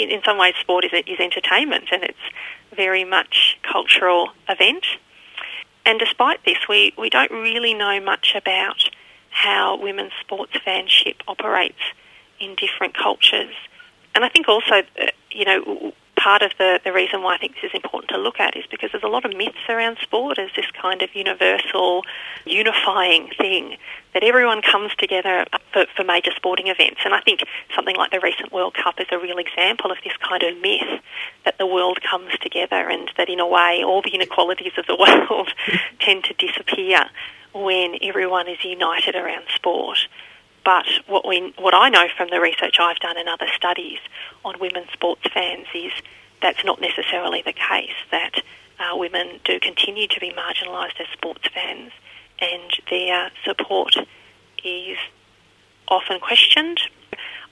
in, 0.00 0.10
in 0.10 0.22
some 0.24 0.38
ways 0.38 0.54
sport 0.60 0.84
is, 0.84 0.92
is 1.06 1.20
entertainment 1.20 1.88
and 1.92 2.02
it's 2.02 2.18
very 2.74 3.04
much 3.04 3.58
cultural 3.62 4.30
event. 4.48 4.84
And 5.84 5.98
despite 6.00 6.44
this, 6.44 6.58
we, 6.68 6.92
we 6.98 7.10
don't 7.10 7.30
really 7.30 7.74
know 7.74 8.00
much 8.00 8.34
about 8.36 8.90
how 9.30 9.76
women's 9.80 10.12
sports 10.20 10.52
fanship 10.66 11.16
operates 11.28 11.78
in 12.40 12.54
different 12.54 12.94
cultures. 12.94 13.54
And 14.14 14.24
I 14.24 14.28
think 14.28 14.48
also, 14.48 14.82
uh, 15.00 15.06
you 15.30 15.44
know, 15.44 15.92
part 16.16 16.42
of 16.42 16.50
the, 16.58 16.80
the 16.82 16.92
reason 16.92 17.22
why 17.22 17.34
I 17.34 17.38
think 17.38 17.54
this 17.54 17.70
is 17.70 17.74
important 17.74 18.10
to 18.10 18.18
look 18.18 18.40
at 18.40 18.56
is 18.56 18.64
because 18.70 18.90
there's 18.90 19.04
a 19.04 19.08
lot 19.08 19.24
of 19.24 19.36
myths 19.36 19.68
around 19.68 19.98
sport 20.02 20.38
as 20.38 20.50
this 20.56 20.66
kind 20.80 21.02
of 21.02 21.14
universal, 21.14 22.02
unifying 22.44 23.30
thing 23.38 23.76
that 24.14 24.24
everyone 24.24 24.62
comes 24.62 24.94
together 24.96 25.44
for, 25.72 25.84
for 25.94 26.04
major 26.04 26.30
sporting 26.34 26.68
events. 26.68 27.00
And 27.04 27.14
I 27.14 27.20
think 27.20 27.40
something 27.74 27.96
like 27.96 28.10
the 28.10 28.20
recent 28.20 28.52
World 28.52 28.74
Cup 28.74 28.98
is 28.98 29.06
a 29.12 29.18
real 29.18 29.38
example 29.38 29.90
of 29.90 29.98
this 30.02 30.14
kind 30.16 30.42
of 30.42 30.60
myth 30.60 31.00
that 31.44 31.58
the 31.58 31.66
world 31.66 32.00
comes 32.02 32.32
together 32.40 32.88
and 32.88 33.10
that 33.18 33.28
in 33.28 33.38
a 33.38 33.46
way 33.46 33.82
all 33.84 34.02
the 34.02 34.14
inequalities 34.14 34.72
of 34.78 34.86
the 34.86 34.96
world 35.28 35.52
tend 36.00 36.24
to 36.24 36.34
disappear 36.34 37.04
when 37.54 37.96
everyone 38.02 38.48
is 38.48 38.58
united 38.64 39.14
around 39.14 39.44
sport. 39.54 39.98
But 40.66 40.86
what 41.06 41.24
we, 41.26 41.54
what 41.58 41.74
I 41.74 41.88
know 41.88 42.08
from 42.16 42.28
the 42.30 42.40
research 42.40 42.78
I've 42.80 42.98
done 42.98 43.16
and 43.16 43.28
other 43.28 43.46
studies 43.54 44.00
on 44.44 44.58
women's 44.58 44.90
sports 44.92 45.22
fans 45.32 45.68
is 45.72 45.92
that's 46.42 46.64
not 46.64 46.80
necessarily 46.80 47.40
the 47.40 47.52
case. 47.52 47.94
That 48.10 48.42
uh, 48.80 48.96
women 48.96 49.38
do 49.44 49.60
continue 49.60 50.08
to 50.08 50.18
be 50.18 50.32
marginalised 50.32 51.00
as 51.00 51.06
sports 51.12 51.46
fans, 51.54 51.92
and 52.40 52.72
their 52.90 53.30
support 53.44 53.94
is 54.64 54.98
often 55.86 56.18
questioned. 56.18 56.80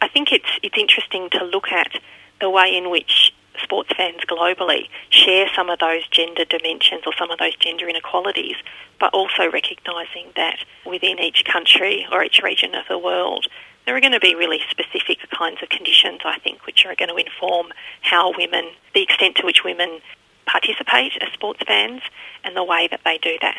I 0.01 0.09
think 0.09 0.33
it's 0.33 0.51
it's 0.65 0.77
interesting 0.77 1.31
to 1.31 1.45
look 1.45 1.71
at 1.71 1.93
the 2.41 2.51
way 2.51 2.77
in 2.77 2.91
which 2.91 3.33
sports 3.63 3.91
fans 3.97 4.21
globally 4.29 4.89
share 5.11 5.49
some 5.55 5.71
of 5.71 5.79
those 5.79 6.07
gender 6.09 6.45
dimensions 6.45 7.03
or 7.07 7.13
some 7.19 7.31
of 7.31 7.39
those 7.39 7.57
gender 7.57 7.89
inequalities, 7.89 8.57
but 9.01 9.13
also 9.13 9.51
recognising 9.51 10.33
that 10.37 10.59
within 10.87 11.19
each 11.19 11.45
country 11.45 12.07
or 12.13 12.23
each 12.25 12.41
region 12.43 12.75
of 12.75 12.85
the 12.89 12.99
world, 12.99 13.47
there 13.87 13.97
are 13.97 14.01
going 14.01 14.13
to 14.13 14.21
be 14.21 14.35
really 14.35 14.61
specific 14.71 15.19
kinds 15.31 15.63
of 15.63 15.69
conditions, 15.69 16.21
I 16.25 16.39
think, 16.39 16.67
which 16.67 16.87
are 16.87 16.95
going 16.95 17.11
to 17.11 17.17
inform 17.17 17.69
how 18.01 18.33
women, 18.37 18.71
the 18.95 19.03
extent 19.03 19.37
to 19.37 19.47
which 19.47 19.63
women 19.65 20.01
participate 20.47 21.13
as 21.21 21.33
sports 21.33 21.61
fans 21.67 22.03
and 22.45 22.57
the 22.57 22.65
way 22.65 22.89
that 22.91 23.01
they 23.05 23.19
do 23.19 23.37
that. 23.41 23.57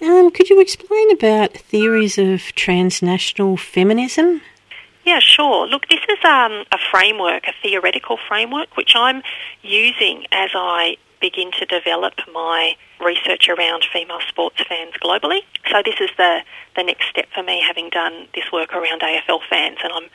Um, 0.00 0.30
could 0.30 0.48
you 0.48 0.60
explain 0.60 1.10
about 1.10 1.52
theories 1.52 2.18
of 2.18 2.40
transnational 2.54 3.56
feminism? 3.56 4.40
Yeah, 5.04 5.18
sure. 5.18 5.66
Look, 5.66 5.88
this 5.88 6.00
is 6.08 6.24
um, 6.24 6.64
a 6.72 6.78
framework, 6.90 7.44
a 7.46 7.52
theoretical 7.62 8.18
framework, 8.28 8.76
which 8.76 8.92
I'm 8.94 9.22
using 9.62 10.26
as 10.30 10.50
I 10.54 10.96
begin 11.20 11.50
to 11.52 11.66
develop 11.66 12.14
my 12.32 12.74
research 13.00 13.48
around 13.48 13.84
female 13.92 14.20
sports 14.28 14.62
fans 14.68 14.94
globally. 15.02 15.40
So 15.70 15.82
this 15.84 16.00
is 16.00 16.10
the, 16.16 16.40
the 16.76 16.82
next 16.82 17.08
step 17.08 17.26
for 17.34 17.42
me, 17.42 17.62
having 17.66 17.90
done 17.90 18.28
this 18.34 18.44
work 18.52 18.72
around 18.72 19.02
AFL 19.02 19.40
fans, 19.48 19.78
and 19.82 19.92
I'm 19.92 20.08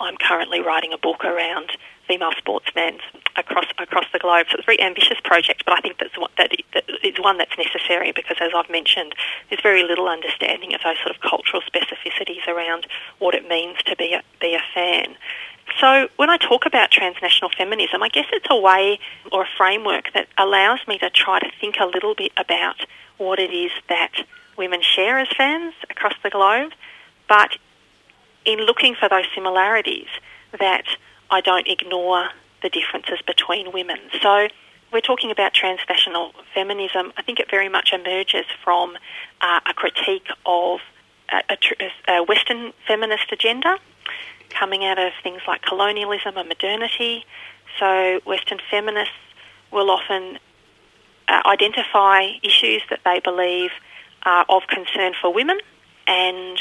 I'm 0.00 0.16
currently 0.16 0.60
writing 0.60 0.92
a 0.92 0.98
book 0.98 1.24
around 1.24 1.70
female 2.08 2.32
sports 2.36 2.66
fans 2.74 3.00
across 3.36 3.66
across 3.78 4.06
the 4.12 4.18
globe. 4.18 4.46
So 4.50 4.56
it's 4.58 4.64
a 4.64 4.66
very 4.66 4.80
ambitious 4.80 5.18
project, 5.22 5.64
but 5.64 5.78
I 5.78 5.80
think 5.80 5.98
that's 5.98 6.18
what, 6.18 6.30
that, 6.38 6.50
that 6.74 6.84
is 7.02 7.18
one 7.18 7.38
that's 7.38 7.56
necessary 7.56 8.12
because, 8.12 8.36
as 8.40 8.50
I've 8.54 8.70
mentioned, 8.70 9.14
there's 9.48 9.62
very 9.62 9.82
little 9.82 10.08
understanding 10.08 10.74
of 10.74 10.80
those 10.82 10.96
sort 10.98 11.14
of 11.14 11.22
cultural 11.22 11.62
specificities 11.62 12.46
around 12.48 12.86
what 13.18 13.34
it 13.34 13.46
means 13.48 13.78
to 13.86 13.96
be 13.96 14.12
a, 14.12 14.22
be 14.40 14.54
a 14.54 14.62
fan. 14.74 15.16
So 15.80 16.08
when 16.16 16.30
I 16.30 16.36
talk 16.36 16.66
about 16.66 16.90
transnational 16.90 17.50
feminism, 17.56 18.02
I 18.02 18.08
guess 18.08 18.26
it's 18.32 18.46
a 18.50 18.56
way 18.56 18.98
or 19.30 19.42
a 19.42 19.48
framework 19.56 20.12
that 20.14 20.28
allows 20.38 20.80
me 20.86 20.98
to 20.98 21.10
try 21.10 21.38
to 21.40 21.50
think 21.60 21.76
a 21.80 21.86
little 21.86 22.14
bit 22.14 22.32
about 22.36 22.86
what 23.18 23.38
it 23.38 23.52
is 23.52 23.70
that 23.88 24.12
women 24.56 24.80
share 24.82 25.18
as 25.18 25.28
fans 25.36 25.74
across 25.90 26.14
the 26.22 26.30
globe, 26.30 26.72
but 27.28 27.56
in 28.44 28.60
looking 28.60 28.94
for 28.94 29.08
those 29.08 29.24
similarities 29.34 30.08
that 30.58 30.84
I 31.30 31.40
don't 31.40 31.66
ignore 31.66 32.28
the 32.62 32.68
differences 32.68 33.20
between 33.26 33.72
women. 33.72 33.98
So 34.20 34.48
we're 34.92 35.00
talking 35.00 35.30
about 35.30 35.54
transnational 35.54 36.32
feminism. 36.54 37.12
I 37.16 37.22
think 37.22 37.40
it 37.40 37.50
very 37.50 37.68
much 37.68 37.92
emerges 37.92 38.44
from 38.62 38.96
uh, 39.40 39.60
a 39.66 39.74
critique 39.74 40.28
of 40.44 40.80
a, 41.30 41.42
a, 41.48 42.16
a 42.18 42.22
Western 42.24 42.72
feminist 42.86 43.32
agenda 43.32 43.78
coming 44.52 44.84
out 44.84 44.98
of 44.98 45.12
things 45.22 45.42
like 45.46 45.62
colonialism 45.62 46.36
and 46.36 46.48
modernity. 46.48 47.24
So 47.78 48.20
Western 48.26 48.58
feminists 48.70 49.14
will 49.70 49.90
often 49.90 50.38
uh, 51.28 51.42
identify 51.46 52.32
issues 52.42 52.82
that 52.90 53.00
they 53.04 53.20
believe 53.20 53.70
are 54.24 54.44
of 54.48 54.62
concern 54.68 55.14
for 55.20 55.32
women 55.32 55.58
and 56.06 56.58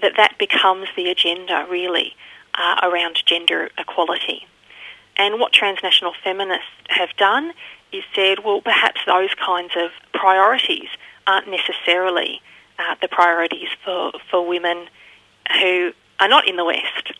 that 0.00 0.12
that 0.16 0.38
becomes 0.38 0.88
the 0.96 1.10
agenda 1.10 1.66
really 1.70 2.14
uh, 2.54 2.76
around 2.82 3.22
gender 3.24 3.70
equality. 3.78 4.46
And 5.16 5.38
what 5.40 5.52
transnational 5.52 6.12
feminists 6.22 6.66
have 6.88 7.10
done 7.16 7.52
is 7.92 8.04
said, 8.14 8.44
well, 8.44 8.60
perhaps 8.60 9.00
those 9.06 9.34
kinds 9.34 9.72
of 9.76 9.90
priorities 10.12 10.88
aren't 11.26 11.48
necessarily 11.48 12.40
uh, 12.78 12.94
the 13.00 13.08
priorities 13.08 13.68
for, 13.84 14.12
for 14.30 14.46
women 14.46 14.88
who 15.60 15.92
are 16.22 16.28
not 16.28 16.46
in 16.46 16.54
the 16.54 16.64
West 16.64 17.12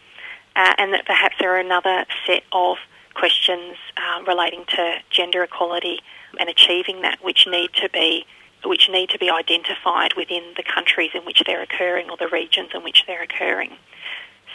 uh, 0.54 0.74
and 0.78 0.92
that 0.94 1.04
perhaps 1.04 1.34
there 1.40 1.52
are 1.54 1.58
another 1.58 2.06
set 2.24 2.44
of 2.52 2.76
questions 3.14 3.76
uh, 3.96 4.22
relating 4.22 4.64
to 4.66 4.98
gender 5.10 5.42
equality 5.42 5.98
and 6.38 6.48
achieving 6.48 7.02
that 7.02 7.18
which 7.22 7.46
need 7.46 7.72
to 7.74 7.88
be 7.90 8.24
which 8.64 8.88
need 8.88 9.10
to 9.10 9.18
be 9.18 9.28
identified 9.28 10.14
within 10.16 10.44
the 10.56 10.62
countries 10.62 11.10
in 11.14 11.22
which 11.22 11.42
they're 11.44 11.62
occurring 11.62 12.08
or 12.08 12.16
the 12.16 12.28
regions 12.28 12.70
in 12.72 12.84
which 12.84 13.02
they're 13.08 13.24
occurring. 13.24 13.72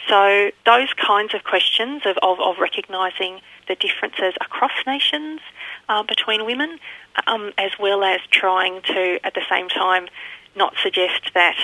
So 0.08 0.50
those 0.64 0.88
kinds 0.94 1.34
of 1.34 1.44
questions 1.44 2.06
of, 2.06 2.16
of, 2.22 2.40
of 2.40 2.56
recognising 2.58 3.42
the 3.68 3.74
differences 3.74 4.32
across 4.40 4.72
nations 4.86 5.40
uh, 5.90 6.02
between 6.04 6.46
women, 6.46 6.78
um, 7.26 7.52
as 7.58 7.72
well 7.78 8.02
as 8.02 8.20
trying 8.30 8.80
to, 8.80 9.20
at 9.22 9.34
the 9.34 9.42
same 9.50 9.68
time, 9.68 10.08
not 10.56 10.72
suggest 10.82 11.34
that, 11.34 11.58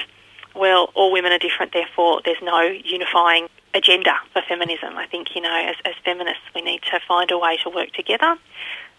well, 0.55 0.91
all 0.95 1.13
women 1.13 1.33
are 1.33 1.39
different, 1.39 1.73
therefore 1.73 2.21
there's 2.25 2.43
no 2.43 2.61
unifying 2.63 3.49
agenda 3.75 4.15
for 4.33 4.43
feminism. 4.49 4.97
I 4.97 5.07
think, 5.07 5.35
you 5.35 5.41
know, 5.41 5.55
as, 5.55 5.77
as 5.85 5.95
feminists, 6.05 6.43
we 6.55 6.63
need 6.63 6.83
to 6.91 7.01
find 7.07 7.31
a 7.31 7.39
way 7.39 7.59
to 7.65 7.71
work 7.71 7.93
together 7.93 8.37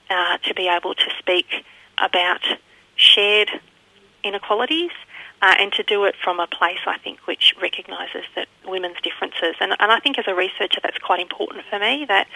uh, 0.09 0.37
to 0.37 0.53
be 0.53 0.67
able 0.67 0.93
to 0.93 1.09
speak 1.17 1.65
about 1.97 2.41
shared 2.95 3.49
inequalities 4.23 4.91
uh, 5.41 5.55
and 5.59 5.71
to 5.73 5.83
do 5.83 6.03
it 6.05 6.15
from 6.21 6.39
a 6.39 6.47
place, 6.47 6.79
I 6.85 6.97
think, 6.97 7.25
which 7.27 7.53
recognises 7.61 8.23
that 8.35 8.47
women's 8.65 8.99
differences. 9.01 9.55
And, 9.59 9.73
and 9.79 9.91
I 9.91 9.99
think 9.99 10.17
as 10.17 10.25
a 10.27 10.35
researcher, 10.35 10.79
that's 10.81 10.97
quite 10.97 11.19
important 11.19 11.63
for 11.69 11.79
me, 11.79 12.05
that 12.07 12.27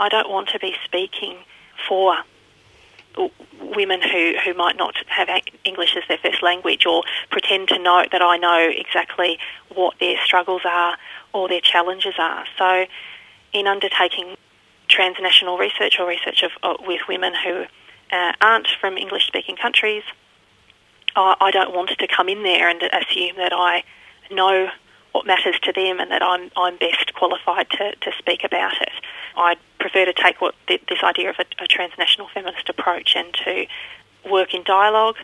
I 0.00 0.08
don't 0.08 0.28
want 0.28 0.48
to 0.50 0.58
be 0.58 0.74
speaking 0.84 1.38
for 1.88 2.16
women 3.60 4.00
who, 4.00 4.34
who 4.44 4.54
might 4.54 4.76
not 4.76 4.94
have 5.08 5.28
English 5.64 5.96
as 5.96 6.04
their 6.08 6.18
first 6.18 6.42
language 6.42 6.86
or 6.86 7.02
pretend 7.30 7.68
to 7.68 7.78
know 7.78 8.04
that 8.10 8.22
I 8.22 8.36
know 8.36 8.70
exactly 8.70 9.38
what 9.74 9.98
their 9.98 10.16
struggles 10.24 10.62
are 10.64 10.96
or 11.32 11.48
their 11.48 11.60
challenges 11.60 12.14
are. 12.18 12.44
So, 12.58 12.86
in 13.52 13.66
undertaking 13.66 14.36
transnational 14.88 15.58
research 15.58 15.96
or 15.98 16.06
research 16.06 16.42
of, 16.42 16.52
uh, 16.62 16.74
with 16.86 17.02
women 17.08 17.32
who 17.44 17.64
uh, 18.12 18.32
aren't 18.40 18.68
from 18.80 18.96
English 18.96 19.26
speaking 19.26 19.56
countries, 19.56 20.02
I, 21.14 21.36
I 21.40 21.50
don't 21.50 21.74
want 21.74 21.90
to 21.90 22.06
come 22.06 22.28
in 22.28 22.42
there 22.42 22.68
and 22.68 22.82
assume 22.82 23.36
that 23.36 23.52
I 23.52 23.82
know 24.30 24.68
what 25.16 25.26
matters 25.26 25.58
to 25.62 25.72
them 25.72 25.98
and 25.98 26.10
that 26.10 26.22
I'm, 26.22 26.50
I'm 26.58 26.76
best 26.76 27.14
qualified 27.14 27.70
to, 27.70 27.94
to 27.96 28.10
speak 28.18 28.44
about 28.44 28.74
it. 28.82 28.92
I'd 29.34 29.56
prefer 29.80 30.04
to 30.04 30.12
take 30.12 30.42
what 30.42 30.54
this 30.68 31.02
idea 31.02 31.30
of 31.30 31.36
a, 31.38 31.64
a 31.64 31.66
transnational 31.66 32.28
feminist 32.34 32.68
approach 32.68 33.16
and 33.16 33.32
to 33.44 33.64
work 34.30 34.52
in 34.52 34.62
dialogue 34.62 35.16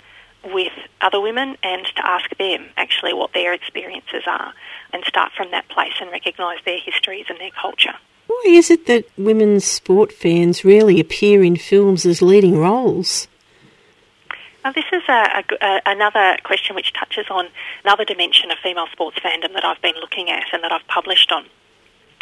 with 0.44 0.72
other 1.02 1.20
women 1.20 1.58
and 1.62 1.84
to 1.84 2.06
ask 2.06 2.34
them 2.38 2.70
actually 2.78 3.12
what 3.12 3.34
their 3.34 3.52
experiences 3.52 4.22
are 4.26 4.54
and 4.94 5.04
start 5.04 5.30
from 5.36 5.50
that 5.50 5.68
place 5.68 5.92
and 6.00 6.10
recognise 6.10 6.58
their 6.64 6.80
histories 6.80 7.26
and 7.28 7.38
their 7.38 7.50
culture. 7.50 7.94
Why 8.28 8.44
is 8.46 8.70
it 8.70 8.86
that 8.86 9.04
women's 9.18 9.66
sport 9.66 10.10
fans 10.10 10.64
rarely 10.64 11.00
appear 11.00 11.44
in 11.44 11.56
films 11.56 12.06
as 12.06 12.22
leading 12.22 12.56
roles? 12.56 13.28
Well, 14.64 14.72
this 14.72 14.84
is 14.92 15.02
a, 15.08 15.42
a, 15.60 15.80
another 15.86 16.36
question 16.44 16.76
which 16.76 16.92
touches 16.92 17.26
on 17.30 17.48
another 17.84 18.04
dimension 18.04 18.50
of 18.52 18.58
female 18.62 18.86
sports 18.92 19.18
fandom 19.18 19.54
that 19.54 19.64
I've 19.64 19.82
been 19.82 19.96
looking 20.00 20.30
at 20.30 20.44
and 20.52 20.62
that 20.62 20.70
I've 20.70 20.86
published 20.86 21.32
on. 21.32 21.46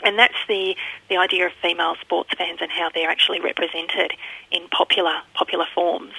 And 0.03 0.19
that's 0.19 0.41
the, 0.49 0.75
the 1.11 1.19
idea 1.19 1.47
of 1.47 1.53
female 1.61 1.97
sports 2.01 2.31
fans 2.39 2.61
and 2.63 2.71
how 2.71 2.89
they're 2.95 3.11
actually 3.11 3.41
represented 3.41 4.13
in 4.51 4.67
popular 4.69 5.21
popular 5.35 5.67
forms. 5.75 6.15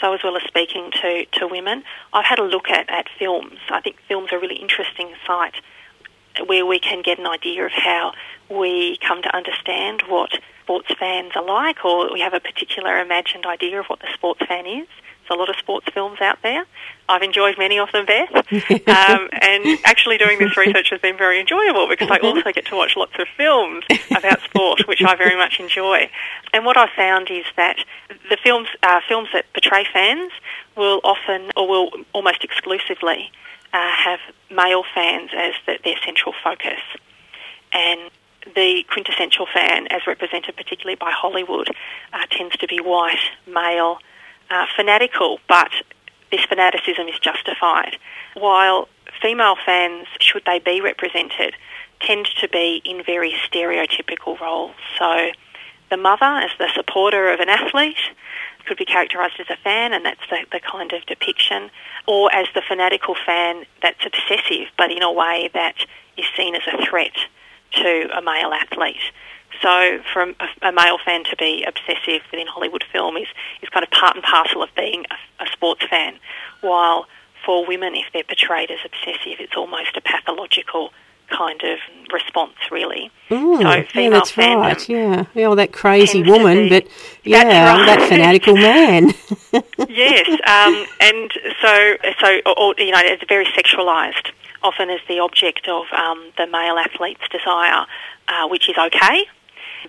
So 0.00 0.14
as 0.14 0.20
well 0.24 0.36
as 0.36 0.42
speaking 0.44 0.90
to, 1.02 1.26
to 1.32 1.46
women, 1.46 1.82
I've 2.14 2.24
had 2.24 2.38
a 2.38 2.44
look 2.44 2.70
at, 2.70 2.88
at 2.88 3.06
films. 3.18 3.58
I 3.68 3.80
think 3.80 3.96
films 4.06 4.32
are 4.32 4.38
a 4.38 4.40
really 4.40 4.56
interesting 4.56 5.12
site 5.26 5.56
where 6.46 6.64
we 6.64 6.78
can 6.78 7.02
get 7.02 7.18
an 7.18 7.26
idea 7.26 7.66
of 7.66 7.72
how 7.72 8.12
we 8.48 8.96
come 8.98 9.20
to 9.22 9.36
understand 9.36 10.04
what 10.08 10.30
sports 10.62 10.88
fans 10.98 11.32
are 11.34 11.44
like, 11.44 11.84
or 11.84 12.10
we 12.12 12.20
have 12.20 12.32
a 12.32 12.40
particular 12.40 13.00
imagined 13.00 13.44
idea 13.44 13.80
of 13.80 13.86
what 13.86 13.98
the 14.00 14.08
sports 14.14 14.40
fan 14.46 14.64
is. 14.64 14.86
A 15.30 15.34
lot 15.34 15.50
of 15.50 15.56
sports 15.56 15.86
films 15.92 16.20
out 16.20 16.38
there. 16.42 16.64
I've 17.08 17.22
enjoyed 17.22 17.56
many 17.58 17.78
of 17.78 17.90
them, 17.92 18.06
Beth. 18.06 18.30
um, 18.88 19.28
and 19.32 19.78
actually 19.84 20.18
doing 20.18 20.38
this 20.38 20.56
research 20.56 20.90
has 20.90 21.00
been 21.00 21.16
very 21.16 21.40
enjoyable 21.40 21.88
because 21.88 22.10
I 22.10 22.18
also 22.18 22.52
get 22.52 22.66
to 22.66 22.76
watch 22.76 22.96
lots 22.96 23.12
of 23.18 23.26
films 23.36 23.84
about 24.10 24.40
sport, 24.42 24.86
which 24.88 25.02
I 25.02 25.16
very 25.16 25.36
much 25.36 25.60
enjoy. 25.60 26.10
And 26.52 26.64
what 26.64 26.76
I've 26.76 26.90
found 26.96 27.30
is 27.30 27.44
that 27.56 27.76
the 28.30 28.36
films, 28.42 28.68
uh, 28.82 29.00
films 29.08 29.28
that 29.32 29.52
portray 29.52 29.84
fans 29.92 30.32
will 30.76 31.00
often, 31.04 31.50
or 31.56 31.68
will 31.68 31.90
almost 32.12 32.44
exclusively, 32.44 33.30
uh, 33.72 33.90
have 33.90 34.20
male 34.50 34.84
fans 34.94 35.30
as 35.36 35.54
the, 35.66 35.78
their 35.84 35.96
central 36.04 36.34
focus. 36.42 36.80
And 37.72 38.10
the 38.54 38.84
quintessential 38.90 39.46
fan, 39.52 39.86
as 39.88 40.06
represented 40.06 40.56
particularly 40.56 40.96
by 40.96 41.10
Hollywood, 41.10 41.68
uh, 42.12 42.26
tends 42.30 42.56
to 42.56 42.66
be 42.66 42.80
white, 42.80 43.18
male, 43.46 43.98
uh, 44.50 44.66
fanatical, 44.76 45.38
but 45.48 45.70
this 46.30 46.44
fanaticism 46.44 47.08
is 47.08 47.18
justified. 47.18 47.96
While 48.34 48.88
female 49.20 49.56
fans, 49.64 50.06
should 50.20 50.42
they 50.46 50.58
be 50.58 50.80
represented, 50.80 51.54
tend 52.00 52.28
to 52.40 52.48
be 52.48 52.80
in 52.84 53.02
very 53.04 53.34
stereotypical 53.50 54.38
roles. 54.40 54.74
So 54.98 55.30
the 55.90 55.96
mother 55.96 56.24
as 56.24 56.50
the 56.58 56.68
supporter 56.74 57.32
of 57.32 57.40
an 57.40 57.48
athlete, 57.48 57.96
could 58.68 58.76
be 58.76 58.84
characterised 58.84 59.40
as 59.40 59.46
a 59.48 59.56
fan, 59.56 59.92
and 59.94 60.04
that's 60.04 60.20
the, 60.28 60.44
the 60.52 60.60
kind 60.60 60.92
of 60.92 61.04
depiction, 61.06 61.70
or 62.06 62.32
as 62.34 62.46
the 62.54 62.60
fanatical 62.60 63.16
fan 63.26 63.64
that's 63.82 64.04
obsessive, 64.04 64.68
but 64.76 64.92
in 64.92 65.02
a 65.02 65.10
way 65.10 65.50
that 65.54 65.74
is 66.16 66.26
seen 66.36 66.54
as 66.54 66.62
a 66.72 66.84
threat 66.84 67.16
to 67.72 68.08
a 68.16 68.20
male 68.20 68.52
athlete. 68.52 68.96
So, 69.62 70.00
for 70.12 70.22
a, 70.22 70.34
a, 70.68 70.72
male 70.72 70.98
fan 71.04 71.24
to 71.24 71.36
be 71.36 71.64
obsessive 71.64 72.22
within 72.30 72.46
Hollywood 72.46 72.84
film 72.92 73.16
is, 73.16 73.26
is 73.60 73.68
kind 73.70 73.84
of 73.84 73.90
part 73.90 74.14
and 74.14 74.24
parcel 74.24 74.62
of 74.62 74.68
being 74.76 75.04
a, 75.10 75.44
a 75.44 75.46
sports 75.52 75.84
fan, 75.88 76.14
while 76.60 77.06
for 77.44 77.66
women, 77.66 77.94
if 77.94 78.06
they're 78.12 78.24
portrayed 78.24 78.70
as 78.70 78.78
obsessive, 78.84 79.40
it's 79.40 79.56
almost 79.56 79.96
a 79.96 80.00
pathological 80.00 80.92
kind 81.30 81.62
of 81.62 81.78
response, 82.12 82.56
really. 82.70 83.10
Mm, 83.30 83.62
so 83.62 83.90
female 83.92 84.02
yeah, 84.02 84.10
that's 84.10 84.32
fandom 84.32 84.60
right. 84.60 84.88
Yeah, 84.88 85.24
yeah, 85.34 85.54
that 85.54 85.72
crazy 85.72 86.22
woman, 86.22 86.68
but 86.68 86.86
yeah, 87.24 87.74
right. 87.74 87.86
that 87.86 88.08
fanatical 88.08 88.54
man. 88.54 89.08
yes, 89.88 90.28
um, 90.46 90.86
and 91.00 91.32
so 91.60 91.96
so 92.20 92.40
or, 92.56 92.74
you 92.78 92.92
know, 92.92 93.00
it's 93.02 93.24
very 93.28 93.46
sexualised. 93.46 94.30
Often 94.62 94.90
as 94.90 95.00
the 95.06 95.20
object 95.20 95.68
of 95.68 95.86
um, 95.92 96.32
the 96.36 96.46
male 96.46 96.78
athlete's 96.78 97.28
desire, 97.30 97.86
uh, 98.26 98.48
which 98.48 98.68
is 98.68 98.76
okay. 98.76 99.26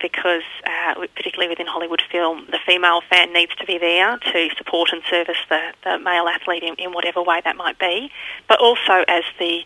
Because, 0.00 0.42
uh, 0.64 0.94
particularly 1.16 1.48
within 1.48 1.66
Hollywood 1.66 2.02
film, 2.10 2.46
the 2.50 2.58
female 2.64 3.00
fan 3.10 3.32
needs 3.32 3.54
to 3.56 3.66
be 3.66 3.78
there 3.78 4.18
to 4.18 4.48
support 4.56 4.90
and 4.92 5.02
service 5.10 5.38
the, 5.48 5.72
the 5.84 5.98
male 5.98 6.28
athlete 6.28 6.62
in, 6.62 6.74
in 6.76 6.92
whatever 6.92 7.22
way 7.22 7.40
that 7.44 7.56
might 7.56 7.78
be, 7.78 8.10
but 8.48 8.60
also 8.60 9.04
as 9.08 9.24
the 9.38 9.62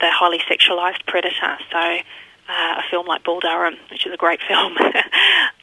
the 0.00 0.10
highly 0.10 0.38
sexualised 0.38 1.04
predator. 1.06 1.58
So 1.70 1.78
uh, 1.78 2.80
a 2.80 2.82
film 2.90 3.06
like 3.06 3.22
Bull 3.22 3.40
Durham, 3.40 3.76
which 3.90 4.06
is 4.06 4.12
a 4.12 4.16
great 4.16 4.40
film, 4.48 4.76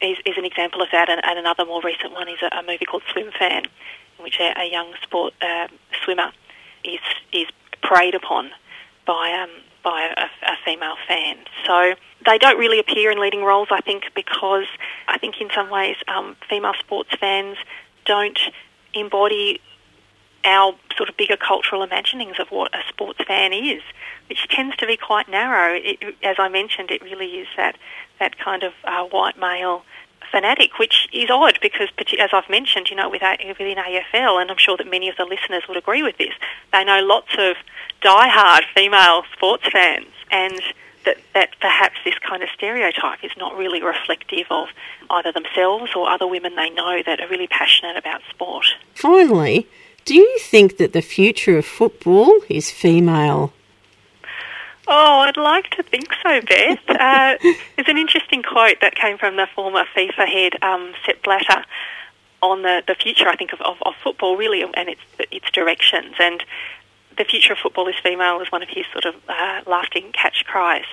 is, 0.01 0.17
is, 0.25 0.37
an 0.37 0.45
example 0.45 0.81
of 0.81 0.89
that. 0.91 1.09
And, 1.09 1.21
and, 1.25 1.39
another 1.39 1.65
more 1.65 1.81
recent 1.81 2.13
one 2.13 2.29
is 2.29 2.39
a, 2.41 2.55
a 2.55 2.63
movie 2.63 2.85
called 2.85 3.03
Swimfan, 3.13 3.65
in 4.17 4.23
which 4.23 4.39
a, 4.39 4.53
a 4.57 4.71
young 4.71 4.93
sport 5.03 5.33
uh, 5.41 5.67
swimmer 6.03 6.31
is 6.83 6.99
is 7.33 7.47
preyed 7.81 8.15
upon 8.15 8.51
by 9.05 9.31
um, 9.31 9.49
by 9.87 10.13
a, 10.17 10.51
a, 10.51 10.55
female 10.65 10.97
fan. 11.07 11.37
So 11.65 11.93
they 12.25 12.37
don't 12.37 12.59
really 12.59 12.77
appear 12.77 13.09
in 13.09 13.21
leading 13.21 13.41
roles, 13.43 13.69
I 13.71 13.79
think, 13.79 14.03
because 14.13 14.65
I 15.07 15.17
think 15.17 15.39
in 15.39 15.49
some 15.55 15.69
ways 15.69 15.95
um, 16.09 16.35
female 16.49 16.73
sports 16.77 17.11
fans 17.17 17.55
don't 18.05 18.37
embody 18.93 19.61
our 20.43 20.73
sort 20.97 21.07
of 21.07 21.15
bigger 21.15 21.37
cultural 21.37 21.83
imaginings 21.83 22.35
of 22.37 22.49
what 22.49 22.75
a 22.75 22.79
sports 22.89 23.19
fan 23.25 23.53
is 23.53 23.81
which 24.29 24.47
tends 24.49 24.75
to 24.77 24.85
be 24.85 24.97
quite 24.97 25.29
narrow. 25.29 25.79
It, 25.81 26.15
as 26.23 26.35
I 26.39 26.49
mentioned, 26.49 26.91
it 26.91 27.01
really 27.01 27.27
is 27.27 27.47
that 27.55 27.77
that 28.19 28.37
kind 28.37 28.63
of 28.63 28.73
uh, 28.83 29.03
white 29.05 29.37
male 29.39 29.83
fanatic, 30.31 30.79
which 30.79 31.07
is 31.13 31.29
odd 31.29 31.59
because, 31.61 31.89
as 32.19 32.29
I've 32.33 32.49
mentioned, 32.49 32.89
you 32.89 32.95
know, 32.95 33.09
within 33.09 33.27
AFL, 33.27 34.41
and 34.41 34.51
I'm 34.51 34.57
sure 34.57 34.77
that 34.77 34.89
many 34.89 35.09
of 35.09 35.17
the 35.17 35.25
listeners 35.25 35.63
would 35.67 35.77
agree 35.77 36.03
with 36.03 36.17
this, 36.17 36.33
they 36.71 36.83
know 36.83 37.01
lots 37.01 37.31
of 37.37 37.55
die-hard 38.01 38.63
female 38.75 39.23
sports 39.33 39.67
fans, 39.71 40.07
and 40.31 40.61
that, 41.05 41.17
that 41.33 41.49
perhaps 41.61 41.95
this 42.03 42.15
kind 42.19 42.43
of 42.43 42.49
stereotype 42.53 43.23
is 43.23 43.31
not 43.37 43.57
really 43.57 43.81
reflective 43.81 44.45
of 44.49 44.67
either 45.09 45.31
themselves 45.31 45.91
or 45.95 46.09
other 46.09 46.27
women 46.27 46.55
they 46.55 46.69
know 46.69 47.01
that 47.05 47.21
are 47.21 47.27
really 47.29 47.47
passionate 47.47 47.95
about 47.95 48.21
sport. 48.29 48.65
Finally, 48.93 49.67
do 50.05 50.15
you 50.15 50.37
think 50.39 50.77
that 50.77 50.93
the 50.93 51.01
future 51.01 51.57
of 51.57 51.65
football 51.65 52.39
is 52.49 52.71
female 52.71 53.53
Oh, 54.89 55.19
I'd 55.19 55.37
like 55.37 55.69
to 55.71 55.83
think 55.83 56.07
so, 56.23 56.41
Beth. 56.41 56.79
Uh, 56.97 57.37
there's 57.41 57.87
an 57.87 57.97
interesting 57.97 58.41
quote 58.41 58.77
that 58.81 58.95
came 58.95 59.17
from 59.19 59.35
the 59.35 59.47
former 59.53 59.83
FIFA 59.95 60.27
head, 60.27 60.63
um, 60.63 60.93
Sepp 61.05 61.21
Blatter, 61.23 61.63
on 62.41 62.63
the, 62.63 62.81
the 62.87 62.95
future, 62.95 63.27
I 63.27 63.35
think, 63.35 63.53
of, 63.53 63.61
of, 63.61 63.77
of 63.83 63.93
football, 64.03 64.35
really, 64.35 64.63
and 64.63 64.89
its, 64.89 65.01
its 65.31 65.49
directions. 65.51 66.15
And 66.19 66.43
the 67.17 67.23
future 67.23 67.53
of 67.53 67.59
football 67.59 67.87
is 67.87 67.95
female 68.01 68.39
was 68.39 68.51
one 68.51 68.63
of 68.63 68.69
his 68.69 68.85
sort 68.91 69.05
of 69.05 69.15
uh, 69.29 69.61
lasting 69.67 70.11
catch 70.13 70.43
cries. 70.45 70.85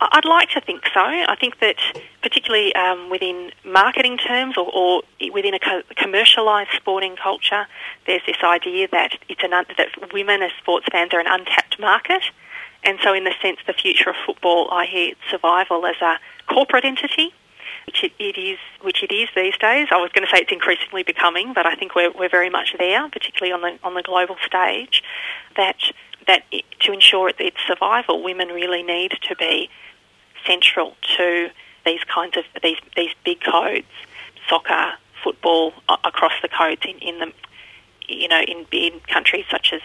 I'd 0.00 0.26
like 0.26 0.50
to 0.50 0.60
think 0.60 0.82
so. 0.92 1.00
I 1.00 1.36
think 1.40 1.60
that 1.60 1.76
particularly 2.22 2.74
um, 2.74 3.08
within 3.08 3.50
marketing 3.64 4.18
terms 4.18 4.56
or, 4.58 4.70
or 4.74 5.02
within 5.32 5.54
a 5.54 5.58
co- 5.58 5.82
commercialised 5.96 6.76
sporting 6.76 7.16
culture, 7.16 7.66
there's 8.06 8.22
this 8.26 8.36
idea 8.44 8.88
that 8.92 9.18
it's 9.30 9.42
an 9.42 9.54
un- 9.54 9.66
that 9.78 10.12
women 10.12 10.42
as 10.42 10.50
sports 10.60 10.86
fans 10.92 11.14
are 11.14 11.20
an 11.20 11.26
untapped 11.26 11.80
market 11.80 12.22
and 12.86 13.00
so, 13.02 13.12
in 13.12 13.24
the 13.24 13.34
sense, 13.42 13.58
the 13.66 13.72
future 13.72 14.10
of 14.10 14.16
football, 14.24 14.68
I 14.70 14.86
hear 14.86 15.14
survival 15.28 15.84
as 15.86 15.96
a 16.00 16.18
corporate 16.46 16.84
entity, 16.84 17.34
which 17.84 18.04
it, 18.04 18.12
it 18.20 18.38
is, 18.38 18.58
which 18.80 19.02
it 19.02 19.12
is 19.12 19.28
these 19.34 19.58
days. 19.58 19.88
I 19.90 19.96
was 19.96 20.12
going 20.12 20.24
to 20.24 20.30
say 20.32 20.42
it's 20.42 20.52
increasingly 20.52 21.02
becoming, 21.02 21.52
but 21.52 21.66
I 21.66 21.74
think 21.74 21.96
we're, 21.96 22.12
we're 22.12 22.28
very 22.28 22.48
much 22.48 22.76
there, 22.78 23.08
particularly 23.08 23.52
on 23.52 23.62
the 23.62 23.78
on 23.84 23.94
the 23.94 24.02
global 24.02 24.36
stage. 24.46 25.02
That 25.56 25.76
that 26.28 26.44
it, 26.52 26.64
to 26.80 26.92
ensure 26.92 27.32
its 27.36 27.56
survival, 27.66 28.22
women 28.22 28.48
really 28.48 28.84
need 28.84 29.18
to 29.22 29.34
be 29.34 29.68
central 30.46 30.94
to 31.16 31.50
these 31.84 32.04
kinds 32.04 32.36
of 32.36 32.44
these 32.62 32.78
these 32.96 33.14
big 33.24 33.40
codes, 33.40 33.86
soccer, 34.48 34.92
football, 35.24 35.72
across 36.04 36.34
the 36.40 36.48
codes 36.48 36.82
in, 36.84 36.98
in 36.98 37.18
the 37.18 37.32
you 38.06 38.28
know 38.28 38.42
in, 38.42 38.64
in 38.70 39.00
countries 39.08 39.44
such 39.50 39.72
as 39.72 39.80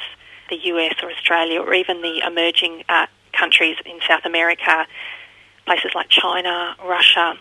the 0.51 0.57
US 0.67 0.93
or 1.01 1.09
Australia 1.09 1.59
or 1.59 1.73
even 1.73 2.01
the 2.03 2.21
emerging 2.25 2.83
uh, 2.87 3.07
countries 3.33 3.77
in 3.85 3.99
South 4.07 4.25
America, 4.25 4.85
places 5.65 5.91
like 5.95 6.09
China, 6.09 6.75
Russia. 6.85 7.33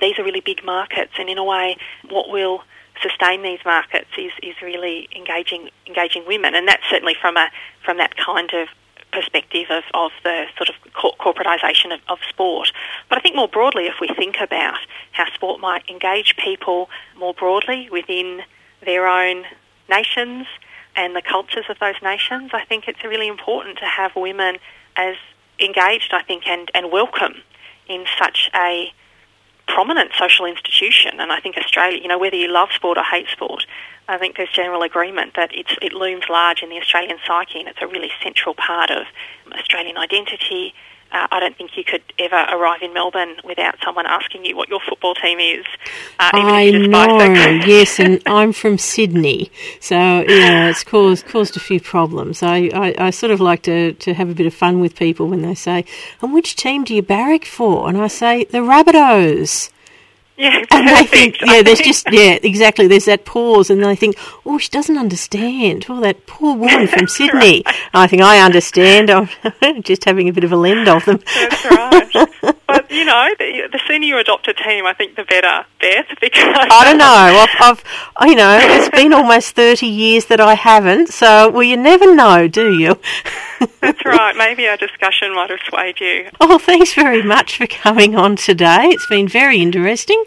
These 0.00 0.18
are 0.18 0.24
really 0.24 0.40
big 0.40 0.64
markets, 0.64 1.12
and 1.18 1.28
in 1.28 1.38
a 1.38 1.44
way, 1.44 1.76
what 2.08 2.28
will 2.28 2.62
sustain 3.02 3.42
these 3.42 3.60
markets 3.64 4.10
is, 4.16 4.32
is 4.42 4.54
really 4.62 5.08
engaging 5.16 5.70
engaging 5.86 6.24
women, 6.26 6.54
and 6.54 6.68
that's 6.68 6.82
certainly 6.88 7.16
from 7.20 7.36
a 7.36 7.48
from 7.84 7.96
that 7.98 8.16
kind 8.16 8.52
of 8.52 8.68
perspective 9.12 9.66
of, 9.70 9.84
of 9.94 10.10
the 10.22 10.44
sort 10.56 10.68
of 10.68 10.74
corporatisation 10.92 11.94
of, 11.94 12.00
of 12.08 12.18
sport. 12.28 12.72
But 13.08 13.18
I 13.18 13.20
think 13.22 13.36
more 13.36 13.48
broadly, 13.48 13.86
if 13.86 13.94
we 14.00 14.08
think 14.08 14.36
about 14.40 14.78
how 15.12 15.24
sport 15.34 15.60
might 15.60 15.88
engage 15.88 16.36
people 16.36 16.90
more 17.16 17.32
broadly 17.32 17.88
within 17.90 18.42
their 18.84 19.06
own 19.06 19.44
nations, 19.88 20.46
and 20.98 21.14
the 21.14 21.22
cultures 21.22 21.66
of 21.68 21.78
those 21.78 21.94
nations, 22.02 22.50
I 22.52 22.64
think 22.64 22.88
it's 22.88 23.04
really 23.04 23.28
important 23.28 23.78
to 23.78 23.84
have 23.84 24.16
women 24.16 24.58
as 24.96 25.14
engaged, 25.60 26.12
I 26.12 26.22
think, 26.22 26.48
and, 26.48 26.68
and 26.74 26.90
welcome 26.90 27.34
in 27.86 28.04
such 28.18 28.50
a 28.52 28.92
prominent 29.68 30.10
social 30.18 30.44
institution. 30.44 31.20
And 31.20 31.30
I 31.30 31.38
think 31.38 31.56
Australia, 31.56 32.00
you 32.02 32.08
know, 32.08 32.18
whether 32.18 32.34
you 32.34 32.48
love 32.48 32.70
sport 32.72 32.98
or 32.98 33.04
hate 33.04 33.28
sport, 33.28 33.64
I 34.08 34.18
think 34.18 34.36
there's 34.36 34.50
general 34.50 34.82
agreement 34.82 35.34
that 35.36 35.54
it's, 35.54 35.70
it 35.80 35.92
looms 35.92 36.24
large 36.28 36.62
in 36.64 36.68
the 36.68 36.78
Australian 36.78 37.18
psyche 37.24 37.60
and 37.60 37.68
it's 37.68 37.78
a 37.80 37.86
really 37.86 38.10
central 38.20 38.54
part 38.54 38.90
of 38.90 39.04
Australian 39.52 39.98
identity, 39.98 40.74
uh, 41.12 41.26
I 41.30 41.40
don't 41.40 41.56
think 41.56 41.76
you 41.76 41.84
could 41.84 42.02
ever 42.18 42.36
arrive 42.36 42.82
in 42.82 42.92
Melbourne 42.92 43.36
without 43.44 43.76
someone 43.84 44.06
asking 44.06 44.44
you 44.44 44.56
what 44.56 44.68
your 44.68 44.80
football 44.86 45.14
team 45.14 45.38
is. 45.38 45.64
Uh, 46.18 46.30
I 46.32 46.70
know, 46.70 47.60
yes, 47.66 47.98
and 47.98 48.22
I'm 48.26 48.52
from 48.52 48.78
Sydney, 48.78 49.50
so 49.80 49.96
yeah, 49.96 50.68
it's 50.68 50.84
caused 50.84 51.26
caused 51.26 51.56
a 51.56 51.60
few 51.60 51.80
problems. 51.80 52.42
I, 52.42 52.70
I, 52.74 52.94
I, 52.98 53.10
sort 53.10 53.30
of 53.30 53.40
like 53.40 53.62
to, 53.62 53.94
to 53.94 54.14
have 54.14 54.28
a 54.28 54.34
bit 54.34 54.46
of 54.46 54.54
fun 54.54 54.80
with 54.80 54.96
people 54.96 55.28
when 55.28 55.42
they 55.42 55.54
say, 55.54 55.84
"And 56.20 56.34
which 56.34 56.56
team 56.56 56.84
do 56.84 56.94
you 56.94 57.02
barrack 57.02 57.44
for?" 57.44 57.88
And 57.88 57.98
I 57.98 58.08
say, 58.08 58.44
"The 58.44 58.58
Rabbitohs." 58.58 59.70
Yeah, 60.38 60.64
and 60.70 60.86
they 60.88 61.02
think, 61.04 61.40
yeah, 61.44 61.62
there's 61.62 61.80
just, 61.80 62.06
yeah, 62.12 62.38
exactly. 62.40 62.86
There's 62.86 63.06
that 63.06 63.24
pause, 63.24 63.70
and 63.70 63.82
they 63.82 63.96
think, 63.96 64.16
oh, 64.46 64.56
she 64.56 64.70
doesn't 64.70 64.96
understand. 64.96 65.86
Oh, 65.88 66.00
that 66.00 66.26
poor 66.26 66.56
woman 66.56 66.86
from 66.86 67.08
Sydney. 67.08 67.64
Right. 67.66 67.76
I 67.92 68.06
think 68.06 68.22
I 68.22 68.38
understand. 68.38 69.10
I'm 69.10 69.28
just 69.82 70.04
having 70.04 70.28
a 70.28 70.32
bit 70.32 70.44
of 70.44 70.52
a 70.52 70.56
lend 70.56 70.88
of 70.88 71.04
them. 71.04 71.20
That's 71.34 71.64
right. 71.64 72.58
but 72.68 72.88
you 72.88 73.04
know, 73.04 73.28
the, 73.36 73.68
the, 73.72 73.80
sooner 73.88 74.04
you 74.04 74.16
adopt 74.18 74.46
a 74.46 74.54
team, 74.54 74.86
I 74.86 74.94
think 74.94 75.16
the 75.16 75.24
better, 75.24 75.66
Beth. 75.80 76.06
Because 76.20 76.56
I 76.70 76.84
don't 76.84 76.98
know. 76.98 77.04
I've, 77.04 77.82
I've, 78.20 78.28
you 78.28 78.36
know, 78.36 78.58
it's 78.62 78.88
been 78.90 79.12
almost 79.12 79.56
thirty 79.56 79.86
years 79.86 80.26
that 80.26 80.40
I 80.40 80.54
haven't. 80.54 81.08
So, 81.08 81.50
well, 81.50 81.64
you 81.64 81.76
never 81.76 82.14
know, 82.14 82.46
do 82.46 82.72
you? 82.72 82.96
That's 83.80 84.04
right. 84.04 84.36
Maybe 84.36 84.66
our 84.68 84.76
discussion 84.76 85.34
might 85.34 85.50
have 85.50 85.60
swayed 85.68 86.00
you. 86.00 86.28
Oh, 86.40 86.58
thanks 86.58 86.94
very 86.94 87.22
much 87.22 87.56
for 87.58 87.66
coming 87.66 88.16
on 88.16 88.36
today. 88.36 88.86
It's 88.86 89.06
been 89.06 89.28
very 89.28 89.58
interesting. 89.60 90.24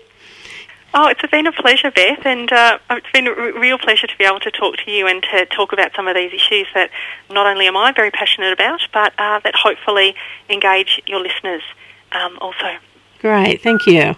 Oh, 0.94 1.08
it's 1.08 1.22
been 1.32 1.48
a 1.48 1.54
pleasure, 1.54 1.90
Beth, 1.90 2.26
and 2.26 2.52
uh, 2.52 2.78
it's 2.90 3.12
been 3.14 3.28
a 3.28 3.34
real 3.34 3.78
pleasure 3.78 4.08
to 4.08 4.18
be 4.18 4.26
able 4.26 4.42
to 4.42 4.52
talk 4.52 4.76
to 4.84 4.92
you 4.92 5.08
and 5.08 5.24
to 5.24 5.46
talk 5.46 5.72
about 5.72 5.96
some 5.96 6.08
of 6.08 6.16
these 6.16 6.34
issues 6.34 6.68
that 6.74 6.90
not 7.30 7.48
only 7.48 7.66
am 7.66 7.78
I 7.78 7.94
very 7.94 8.12
passionate 8.12 8.52
about, 8.52 8.82
but 8.94 9.14
uh, 9.18 9.40
that 9.44 9.56
hopefully 9.56 10.16
engage 10.50 11.02
your 11.08 11.22
listeners 11.22 11.62
um, 12.12 12.38
also. 12.42 12.76
Great, 13.20 13.62
thank 13.62 13.86
you. 13.86 14.16